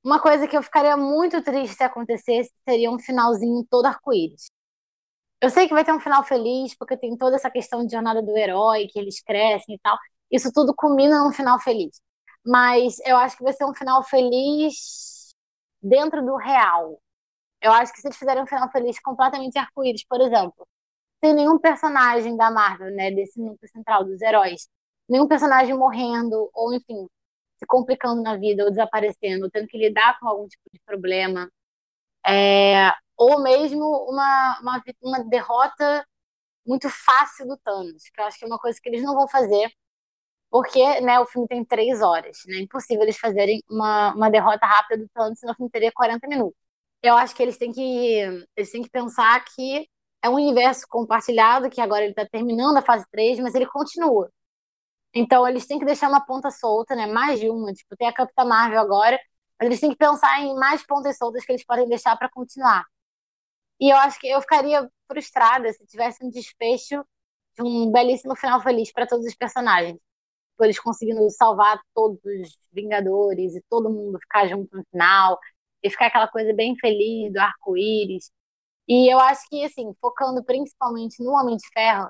uma 0.05 0.21
coisa 0.21 0.47
que 0.47 0.57
eu 0.57 0.63
ficaria 0.63 0.97
muito 0.97 1.43
triste 1.43 1.77
se 1.77 1.83
acontecesse 1.85 2.53
seria 2.69 2.91
um 2.91 2.99
finalzinho 2.99 3.67
todo 3.71 3.87
arco-íris. 3.87 4.51
Eu 5.41 5.51
sei 5.51 5.69
que 5.69 5.75
vai 5.75 5.85
ter 5.85 5.93
um 5.93 6.01
final 6.01 6.25
feliz, 6.25 6.75
porque 6.77 6.97
tem 6.97 7.17
toda 7.17 7.37
essa 7.37 7.51
questão 7.51 7.85
de 7.87 7.93
jornada 7.93 8.23
do 8.23 8.37
herói, 8.37 8.87
que 8.89 8.99
eles 8.99 9.21
crescem 9.23 9.75
e 9.77 9.79
tal. 9.81 9.99
Isso 10.31 10.51
tudo 10.53 10.75
culmina 10.75 11.23
num 11.23 11.33
final 11.33 11.61
feliz. 11.61 12.01
Mas 12.45 12.99
eu 13.07 13.17
acho 13.17 13.37
que 13.37 13.45
vai 13.45 13.53
ser 13.53 13.65
um 13.65 13.75
final 13.75 14.03
feliz 14.05 15.35
dentro 15.83 16.25
do 16.25 16.37
real. 16.37 17.01
Eu 17.63 17.73
acho 17.73 17.93
que 17.93 18.01
se 18.01 18.09
eles 18.09 18.19
fizerem 18.19 18.43
um 18.43 18.47
final 18.47 18.71
feliz 18.71 18.99
completamente 19.01 19.59
arco-íris, 19.59 20.05
por 20.07 20.21
exemplo, 20.21 20.67
sem 21.25 21.35
nenhum 21.35 21.59
personagem 21.59 22.37
da 22.37 22.51
Marvel, 22.51 22.93
né, 22.95 23.11
desse 23.11 23.41
núcleo 23.41 23.71
central 23.71 24.05
dos 24.05 24.21
heróis, 24.23 24.69
nenhum 25.09 25.29
personagem 25.29 25.77
morrendo, 25.77 26.51
ou 26.55 26.75
enfim, 26.75 27.09
se 27.65 27.67
complicando 27.67 28.23
na 28.23 28.37
vida, 28.37 28.65
ou 28.65 28.71
desaparecendo, 28.71 29.45
ou 29.47 29.51
tendo 29.51 29.69
que 29.69 29.79
lidar 29.79 30.19
com 30.21 30.29
algum 30.29 30.49
tipo 30.49 30.63
de 30.73 30.81
problema, 30.87 31.51
é, 32.27 32.93
ou 33.17 33.43
mesmo 33.43 33.85
uma, 34.09 34.59
uma, 34.61 34.83
uma 35.03 35.25
derrota 35.25 36.07
muito 36.67 36.89
fácil 36.91 37.47
do 37.49 37.59
Thanos, 37.59 38.05
que 38.13 38.21
eu 38.21 38.27
acho 38.27 38.39
que 38.39 38.45
é 38.45 38.49
uma 38.49 38.59
coisa 38.59 38.79
que 38.83 38.89
eles 38.89 39.03
não 39.03 39.15
vão 39.15 39.29
fazer, 39.29 39.71
Porque 40.51 41.01
né, 41.01 41.19
o 41.21 41.27
filme 41.27 41.49
tem 41.49 41.65
três 41.65 42.01
horas. 42.03 42.39
Né? 42.47 42.59
Impossível 42.61 43.03
eles 43.03 43.19
fazerem 43.19 43.61
uma, 43.69 44.15
uma 44.15 44.31
derrota 44.31 44.65
rápida 44.67 45.03
do 45.03 45.09
Thanos, 45.11 45.39
senão 45.39 45.53
o 45.53 45.57
filme 45.57 45.71
teria 45.71 45.93
40 45.93 46.29
minutos. 46.29 46.59
Eu 47.03 47.17
acho 47.17 47.35
que 47.35 47.43
eles 47.43 47.59
têm 47.59 47.73
que, 47.73 48.21
eles 48.57 48.71
têm 48.71 48.83
que 48.83 48.91
pensar 48.91 49.45
que 49.45 49.89
é 50.23 50.29
um 50.29 50.35
universo 50.35 50.87
compartilhado, 50.89 51.69
que 51.71 51.81
agora 51.81 52.03
ele 52.05 52.13
está 52.13 52.27
terminando 52.27 52.77
a 52.79 52.83
fase 52.83 53.05
3, 53.11 53.39
mas 53.41 53.55
ele 53.55 53.67
continua. 53.67 54.31
Então 55.15 55.47
eles 55.49 55.67
têm 55.67 55.79
que 55.79 55.85
deixar 55.85 56.09
uma 56.09 56.25
ponta 56.25 56.51
solta, 56.51 56.95
né? 56.97 57.07
Mais 57.07 57.41
de 57.41 57.49
uma. 57.51 57.73
Tipo, 57.73 57.97
tem 57.97 58.09
a 58.09 58.13
Capitã 58.13 58.45
Marvel 58.45 58.81
agora, 58.81 59.19
eles 59.61 59.81
têm 59.81 59.91
que 59.91 59.97
pensar 59.97 60.41
em 60.43 60.55
mais 60.57 60.85
pontas 60.87 61.17
soltas 61.17 61.45
que 61.45 61.53
eles 61.53 61.65
podem 61.65 61.89
deixar 61.89 62.17
para 62.17 62.29
continuar. 62.31 62.85
E 63.81 63.91
eu 63.93 63.97
acho 63.99 64.19
que 64.21 64.29
eu 64.29 64.41
ficaria 64.41 64.89
frustrada 65.09 65.73
se 65.73 65.87
tivesse 65.87 66.25
um 66.25 66.31
desfecho 66.31 67.05
de 67.57 67.63
um 67.63 67.91
belíssimo 67.93 68.37
final 68.37 68.61
feliz 68.63 68.93
para 68.93 69.07
todos 69.07 69.27
os 69.27 69.35
personagens. 69.35 69.99
Eles 70.61 70.79
conseguindo 70.81 71.29
salvar 71.31 71.81
todos 71.95 72.21
os 72.25 72.59
Vingadores 72.73 73.57
e 73.57 73.63
todo 73.71 73.91
mundo 73.91 74.19
ficar 74.21 74.49
junto 74.49 74.77
no 74.77 74.85
final, 74.91 75.39
e 75.83 75.91
ficar 75.91 76.07
aquela 76.07 76.29
coisa 76.29 76.53
bem 76.55 76.77
feliz 76.79 77.33
do 77.33 77.39
arco-íris. 77.39 78.31
E 78.89 79.13
eu 79.13 79.19
acho 79.21 79.49
que, 79.51 79.65
assim, 79.65 79.95
focando 80.01 80.45
principalmente 80.45 81.23
no 81.23 81.33
Homem 81.33 81.57
de 81.57 81.67
Ferro, 81.75 82.09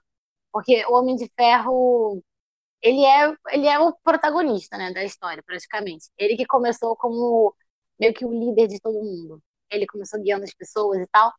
porque 0.52 0.84
o 0.86 0.94
Homem 0.94 1.16
de 1.16 1.30
Ferro, 1.36 2.22
ele 2.84 3.04
é, 3.06 3.34
ele 3.52 3.68
é 3.68 3.80
o 3.80 3.94
protagonista, 4.04 4.78
né, 4.78 4.92
da 4.94 5.04
história, 5.04 5.42
praticamente. 5.44 6.10
Ele 6.18 6.36
que 6.36 6.46
começou 6.46 6.96
como 6.96 7.54
meio 8.00 8.14
que 8.14 8.26
o 8.26 8.30
líder 8.32 8.68
de 8.68 8.80
todo 8.80 8.94
mundo. 9.02 9.42
Ele 9.70 9.86
começou 9.86 10.20
guiando 10.22 10.44
as 10.44 10.54
pessoas 10.54 11.00
e 11.00 11.06
tal. 11.08 11.32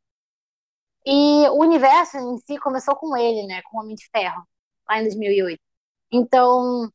E 1.06 1.48
o 1.50 1.60
universo 1.62 2.18
em 2.18 2.38
si 2.40 2.58
começou 2.60 2.96
com 2.96 3.16
ele, 3.16 3.46
né, 3.48 3.62
com 3.64 3.78
o 3.78 3.82
Homem 3.82 3.96
de 3.96 4.08
Ferro, 4.10 4.44
lá 4.90 5.00
em 5.00 5.04
2008. 5.04 5.62
Então, 6.12 6.90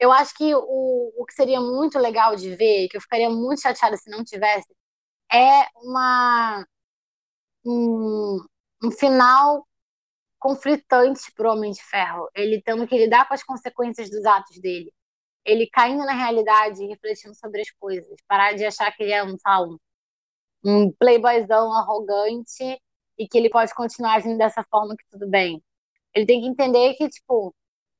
eu 0.00 0.12
acho 0.12 0.34
que 0.36 0.54
o, 0.54 1.12
o 1.16 1.24
que 1.26 1.34
seria 1.34 1.60
muito 1.60 1.98
legal 1.98 2.36
de 2.36 2.54
ver, 2.56 2.88
que 2.88 2.96
eu 2.96 3.00
ficaria 3.00 3.30
muito 3.30 3.62
chateada 3.62 3.96
se 3.96 4.10
não 4.10 4.24
tivesse, 4.24 4.68
é 5.32 5.66
uma 5.76 6.66
um, 7.64 8.38
um 8.84 8.90
final 8.90 9.66
conflitante 10.42 11.32
para 11.34 11.48
o 11.48 11.52
Homem 11.52 11.72
de 11.72 11.82
Ferro. 11.82 12.28
Ele 12.34 12.60
tendo 12.62 12.86
que 12.86 12.98
lidar 12.98 13.26
com 13.28 13.34
as 13.34 13.44
consequências 13.44 14.10
dos 14.10 14.24
atos 14.26 14.60
dele. 14.60 14.92
Ele 15.44 15.68
caindo 15.72 16.04
na 16.04 16.12
realidade 16.12 16.82
e 16.82 16.88
refletindo 16.88 17.34
sobre 17.36 17.62
as 17.62 17.70
coisas. 17.70 18.16
Parar 18.28 18.52
de 18.54 18.64
achar 18.64 18.92
que 18.92 19.02
ele 19.04 19.12
é 19.12 19.24
um, 19.24 19.36
um, 19.60 19.78
um 20.64 20.92
playboyzão 20.92 21.72
arrogante 21.72 22.80
e 23.18 23.28
que 23.28 23.38
ele 23.38 23.50
pode 23.50 23.74
continuar 23.74 24.14
agindo 24.16 24.38
dessa 24.38 24.64
forma 24.70 24.96
que 24.96 25.04
tudo 25.10 25.28
bem. 25.28 25.62
Ele 26.14 26.26
tem 26.26 26.40
que 26.40 26.48
entender 26.48 26.94
que, 26.94 27.08
tipo, 27.08 27.54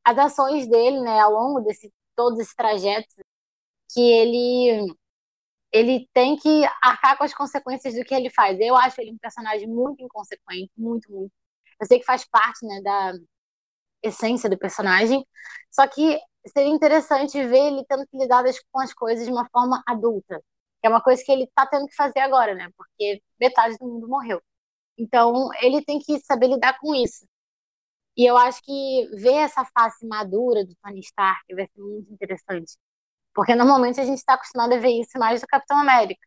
as 0.04 0.18
ações 0.18 0.68
dele, 0.68 1.00
né, 1.00 1.20
ao 1.20 1.32
longo 1.32 1.60
desse 1.60 1.92
todos 2.16 2.38
esses 2.40 2.54
trajetos, 2.54 3.14
que 3.92 4.00
ele 4.00 4.94
ele 5.72 6.08
tem 6.12 6.36
que 6.36 6.64
arcar 6.82 7.16
com 7.16 7.24
as 7.24 7.34
consequências 7.34 7.94
do 7.94 8.04
que 8.04 8.14
ele 8.14 8.30
faz. 8.30 8.60
Eu 8.60 8.76
acho 8.76 9.00
ele 9.00 9.12
um 9.12 9.18
personagem 9.18 9.66
muito 9.68 10.02
inconsequente, 10.02 10.70
muito, 10.76 11.10
muito. 11.10 11.32
Eu 11.82 11.86
sei 11.88 12.00
que 12.00 12.06
faz 12.06 12.24
parte, 12.30 12.66
né, 12.66 12.82
da 12.82 13.14
essência 14.02 14.50
do 14.50 14.58
personagem, 14.58 15.26
só 15.70 15.86
que 15.88 16.20
seria 16.48 16.70
interessante 16.72 17.42
ver 17.46 17.58
ele 17.68 17.84
tendo 17.88 18.06
que 18.06 18.18
lidar 18.18 18.44
com 18.72 18.80
as 18.80 18.92
coisas 18.94 19.24
de 19.26 19.32
uma 19.32 19.48
forma 19.50 19.82
adulta, 19.86 20.38
que 20.80 20.86
é 20.86 20.90
uma 20.90 21.02
coisa 21.02 21.22
que 21.24 21.32
ele 21.32 21.44
está 21.44 21.66
tendo 21.66 21.86
que 21.86 21.94
fazer 21.94 22.20
agora, 22.20 22.54
né, 22.54 22.68
porque 22.76 23.22
metade 23.40 23.76
do 23.78 23.86
mundo 23.86 24.08
morreu. 24.08 24.42
Então, 24.98 25.48
ele 25.62 25.84
tem 25.84 25.98
que 26.00 26.20
saber 26.20 26.48
lidar 26.48 26.78
com 26.80 26.94
isso. 26.94 27.26
E 28.16 28.24
eu 28.26 28.36
acho 28.36 28.62
que 28.62 29.08
ver 29.16 29.34
essa 29.34 29.64
face 29.66 30.06
madura 30.06 30.64
do 30.66 30.74
Tony 30.82 31.00
Stark 31.00 31.42
vai 31.54 31.66
ser 31.66 31.80
muito 31.80 32.12
interessante. 32.12 32.76
Porque 33.34 33.54
normalmente 33.54 34.00
a 34.00 34.04
gente 34.04 34.18
está 34.18 34.34
acostumado 34.34 34.74
a 34.74 34.78
ver 34.78 34.90
isso 35.00 35.18
mais 35.18 35.40
do 35.40 35.46
Capitão 35.46 35.78
América. 35.78 36.26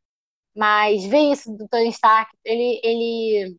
Mas 0.55 1.05
ver 1.05 1.31
isso 1.33 1.51
do 1.55 1.67
Tony 1.69 1.89
Stark, 1.89 2.31
ele, 2.45 2.81
ele 2.83 3.57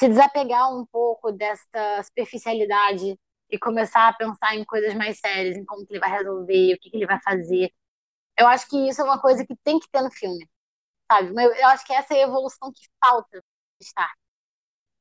se 0.00 0.08
desapegar 0.08 0.74
um 0.74 0.86
pouco 0.86 1.30
dessa 1.30 2.02
superficialidade 2.04 3.18
e 3.50 3.58
começar 3.58 4.08
a 4.08 4.14
pensar 4.14 4.56
em 4.56 4.64
coisas 4.64 4.94
mais 4.94 5.18
sérias, 5.20 5.58
em 5.58 5.64
como 5.66 5.86
que 5.86 5.92
ele 5.92 6.00
vai 6.00 6.10
resolver, 6.10 6.74
o 6.74 6.78
que, 6.80 6.90
que 6.90 6.96
ele 6.96 7.06
vai 7.06 7.20
fazer. 7.22 7.70
Eu 8.38 8.48
acho 8.48 8.68
que 8.68 8.88
isso 8.88 9.02
é 9.02 9.04
uma 9.04 9.20
coisa 9.20 9.46
que 9.46 9.56
tem 9.64 9.78
que 9.80 9.90
ter 9.90 10.02
no 10.02 10.10
filme, 10.12 10.48
sabe? 11.10 11.32
Eu 11.60 11.68
acho 11.68 11.86
que 11.86 11.92
essa 11.94 12.14
é 12.14 12.24
a 12.24 12.28
evolução 12.28 12.72
que 12.72 12.82
falta 13.04 13.44
Stark. 13.82 14.14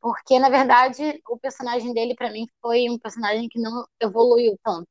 Porque, 0.02 0.40
na 0.40 0.50
verdade, 0.50 1.22
o 1.30 1.40
personagem 1.40 1.94
dele, 1.94 2.16
para 2.16 2.32
mim, 2.32 2.48
foi 2.62 2.90
um 2.90 3.00
personagem 3.00 3.50
que 3.50 3.60
não 3.62 3.86
evoluiu 4.02 4.58
tanto. 4.64 4.88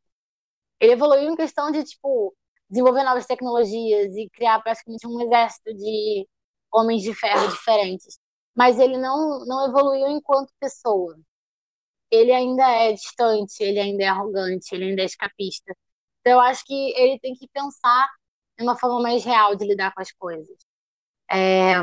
Ele 0.80 0.92
evoluiu 0.94 1.30
em 1.32 1.36
questão 1.36 1.70
de, 1.72 1.84
tipo, 1.84 2.34
desenvolver 2.70 3.04
novas 3.04 3.26
tecnologias 3.26 4.14
e 4.16 4.28
criar 4.30 4.60
praticamente 4.62 5.06
um 5.06 5.20
exército 5.20 5.74
de 5.74 6.28
homens 6.72 7.02
de 7.02 7.14
ferro 7.14 7.48
diferentes. 7.48 8.18
Mas 8.58 8.78
ele 8.80 8.98
não, 8.98 9.44
não 9.46 9.68
evoluiu 9.68 10.08
enquanto 10.08 10.52
pessoa. 10.60 11.16
Ele 12.10 12.32
ainda 12.32 12.64
é 12.70 12.92
distante, 12.92 13.62
ele 13.62 13.78
ainda 13.78 14.04
é 14.04 14.08
arrogante, 14.08 14.74
ele 14.74 14.84
ainda 14.86 15.02
é 15.02 15.06
escapista. 15.06 15.76
Então, 16.20 16.34
eu 16.34 16.40
acho 16.40 16.64
que 16.64 16.74
ele 16.96 17.18
tem 17.20 17.34
que 17.34 17.48
pensar 17.48 18.08
em 18.58 18.64
uma 18.64 18.76
forma 18.78 19.00
mais 19.02 19.24
real 19.24 19.54
de 19.56 19.66
lidar 19.66 19.94
com 19.94 20.00
as 20.02 20.12
coisas. 20.12 20.56
É, 21.30 21.74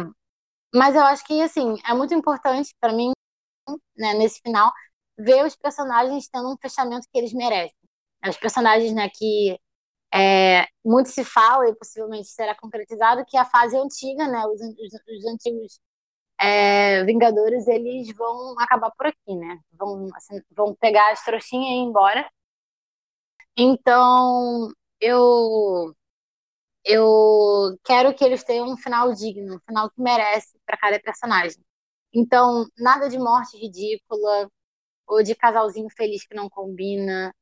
mas 0.73 0.95
eu 0.95 1.03
acho 1.03 1.25
que, 1.25 1.41
assim, 1.41 1.75
é 1.85 1.93
muito 1.93 2.13
importante 2.13 2.75
para 2.79 2.93
mim, 2.93 3.11
né, 3.97 4.13
nesse 4.15 4.41
final, 4.41 4.71
ver 5.17 5.45
os 5.45 5.55
personagens 5.55 6.27
tendo 6.29 6.51
um 6.53 6.57
fechamento 6.61 7.07
que 7.11 7.17
eles 7.17 7.33
merecem. 7.33 7.75
Os 8.27 8.37
personagens, 8.37 8.93
né, 8.93 9.09
que 9.13 9.59
é, 10.13 10.67
muito 10.85 11.09
se 11.09 11.23
fala 11.25 11.69
e 11.69 11.75
possivelmente 11.75 12.29
será 12.29 12.55
concretizado 12.55 13.25
que 13.27 13.37
a 13.37 13.45
fase 13.45 13.77
antiga, 13.77 14.27
né, 14.27 14.45
os, 14.47 14.61
os, 14.61 14.93
os 15.19 15.25
antigos 15.27 15.79
é, 16.39 17.03
Vingadores, 17.05 17.67
eles 17.67 18.15
vão 18.15 18.55
acabar 18.59 18.91
por 18.91 19.07
aqui, 19.07 19.35
né? 19.35 19.59
Vão, 19.73 20.09
assim, 20.15 20.41
vão 20.51 20.75
pegar 20.75 21.11
as 21.11 21.23
trouxinhas 21.23 21.69
e 21.71 21.73
ir 21.75 21.77
embora. 21.89 22.29
Então, 23.57 24.71
eu 24.99 25.93
eu 26.85 27.77
quero 27.83 28.13
que 28.15 28.23
eles 28.23 28.43
tenham 28.43 28.67
um 28.71 28.77
final 28.77 29.13
digno, 29.13 29.55
um 29.57 29.59
final 29.61 29.89
que 29.91 30.01
merece 30.01 30.57
para 30.65 30.77
cada 30.77 30.99
personagem. 30.99 31.63
Então, 32.13 32.65
nada 32.77 33.09
de 33.09 33.17
morte 33.19 33.57
ridícula, 33.57 34.49
ou 35.07 35.23
de 35.23 35.35
casalzinho 35.35 35.89
feliz 35.97 36.25
que 36.27 36.35
não 36.35 36.49
combina, 36.49 37.35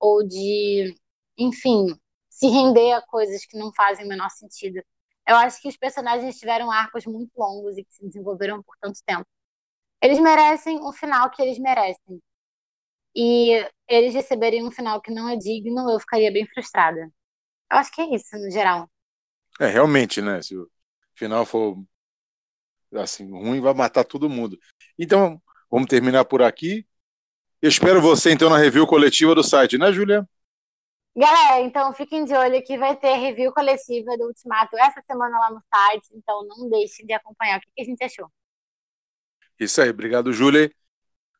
ou 0.00 0.26
de, 0.26 0.96
enfim, 1.38 1.86
se 2.30 2.48
render 2.48 2.92
a 2.94 3.02
coisas 3.02 3.46
que 3.46 3.58
não 3.58 3.72
fazem 3.74 4.06
o 4.06 4.08
menor 4.08 4.30
sentido. 4.30 4.82
Eu 5.26 5.36
acho 5.36 5.60
que 5.60 5.68
os 5.68 5.76
personagens 5.76 6.38
tiveram 6.38 6.70
arcos 6.70 7.06
muito 7.06 7.30
longos 7.36 7.78
e 7.78 7.84
que 7.84 7.94
se 7.94 8.04
desenvolveram 8.04 8.62
por 8.62 8.76
tanto 8.80 8.98
tempo. 9.06 9.26
Eles 10.02 10.18
merecem 10.18 10.78
um 10.80 10.92
final 10.92 11.30
que 11.30 11.40
eles 11.40 11.58
merecem. 11.58 12.20
E 13.16 13.66
eles 13.88 14.12
receberem 14.12 14.66
um 14.66 14.70
final 14.70 15.00
que 15.00 15.10
não 15.10 15.28
é 15.28 15.36
digno, 15.36 15.90
eu 15.90 16.00
ficaria 16.00 16.32
bem 16.32 16.46
frustrada. 16.46 17.00
Eu 17.70 17.78
acho 17.78 17.92
que 17.92 18.02
é 18.02 18.14
isso, 18.14 18.36
no 18.36 18.50
geral. 18.50 18.90
É, 19.60 19.66
realmente, 19.66 20.20
né? 20.20 20.42
Se 20.42 20.56
o 20.56 20.68
final 21.14 21.46
for 21.46 21.82
assim, 22.92 23.30
ruim, 23.30 23.60
vai 23.60 23.72
matar 23.72 24.04
todo 24.04 24.28
mundo. 24.28 24.58
Então, 24.98 25.40
vamos 25.70 25.88
terminar 25.88 26.24
por 26.24 26.42
aqui. 26.42 26.86
Eu 27.62 27.68
espero 27.68 28.00
você, 28.00 28.30
então, 28.30 28.50
na 28.50 28.58
review 28.58 28.86
coletiva 28.86 29.34
do 29.34 29.42
site, 29.42 29.78
né, 29.78 29.90
Julia? 29.92 30.28
Galera, 31.16 31.60
então 31.60 31.92
fiquem 31.94 32.24
de 32.24 32.34
olho 32.34 32.60
que 32.64 32.76
vai 32.76 32.96
ter 32.96 33.14
review 33.14 33.52
coletiva 33.52 34.16
do 34.18 34.24
Ultimato 34.24 34.76
essa 34.76 35.00
semana 35.06 35.38
lá 35.38 35.50
no 35.50 35.62
site, 35.72 36.08
então 36.12 36.44
não 36.46 36.68
deixem 36.68 37.06
de 37.06 37.12
acompanhar 37.12 37.58
o 37.58 37.60
que 37.60 37.82
a 37.82 37.84
gente 37.84 38.02
achou. 38.02 38.28
Isso 39.58 39.80
aí, 39.80 39.90
obrigado, 39.90 40.32
Júlia. 40.32 40.70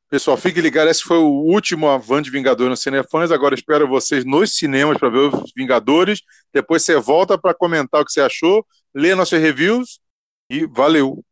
Pessoal, 0.08 0.36
fique 0.36 0.60
ligado, 0.60 0.88
esse 0.88 1.02
foi 1.02 1.16
o 1.16 1.28
último 1.28 1.88
Avante 1.88 2.30
Vingador 2.30 2.68
no 2.70 2.76
Cinefãs. 2.76 3.32
Agora 3.32 3.56
espero 3.56 3.88
vocês 3.88 4.24
nos 4.24 4.54
cinemas 4.54 4.96
para 4.96 5.08
ver 5.08 5.18
os 5.18 5.52
Vingadores. 5.56 6.22
Depois 6.52 6.84
você 6.84 6.96
volta 6.96 7.36
para 7.36 7.52
comentar 7.52 8.00
o 8.00 8.04
que 8.04 8.12
você 8.12 8.20
achou, 8.20 8.64
lê 8.94 9.12
nossas 9.16 9.40
reviews 9.40 9.98
e 10.48 10.66
valeu! 10.66 11.24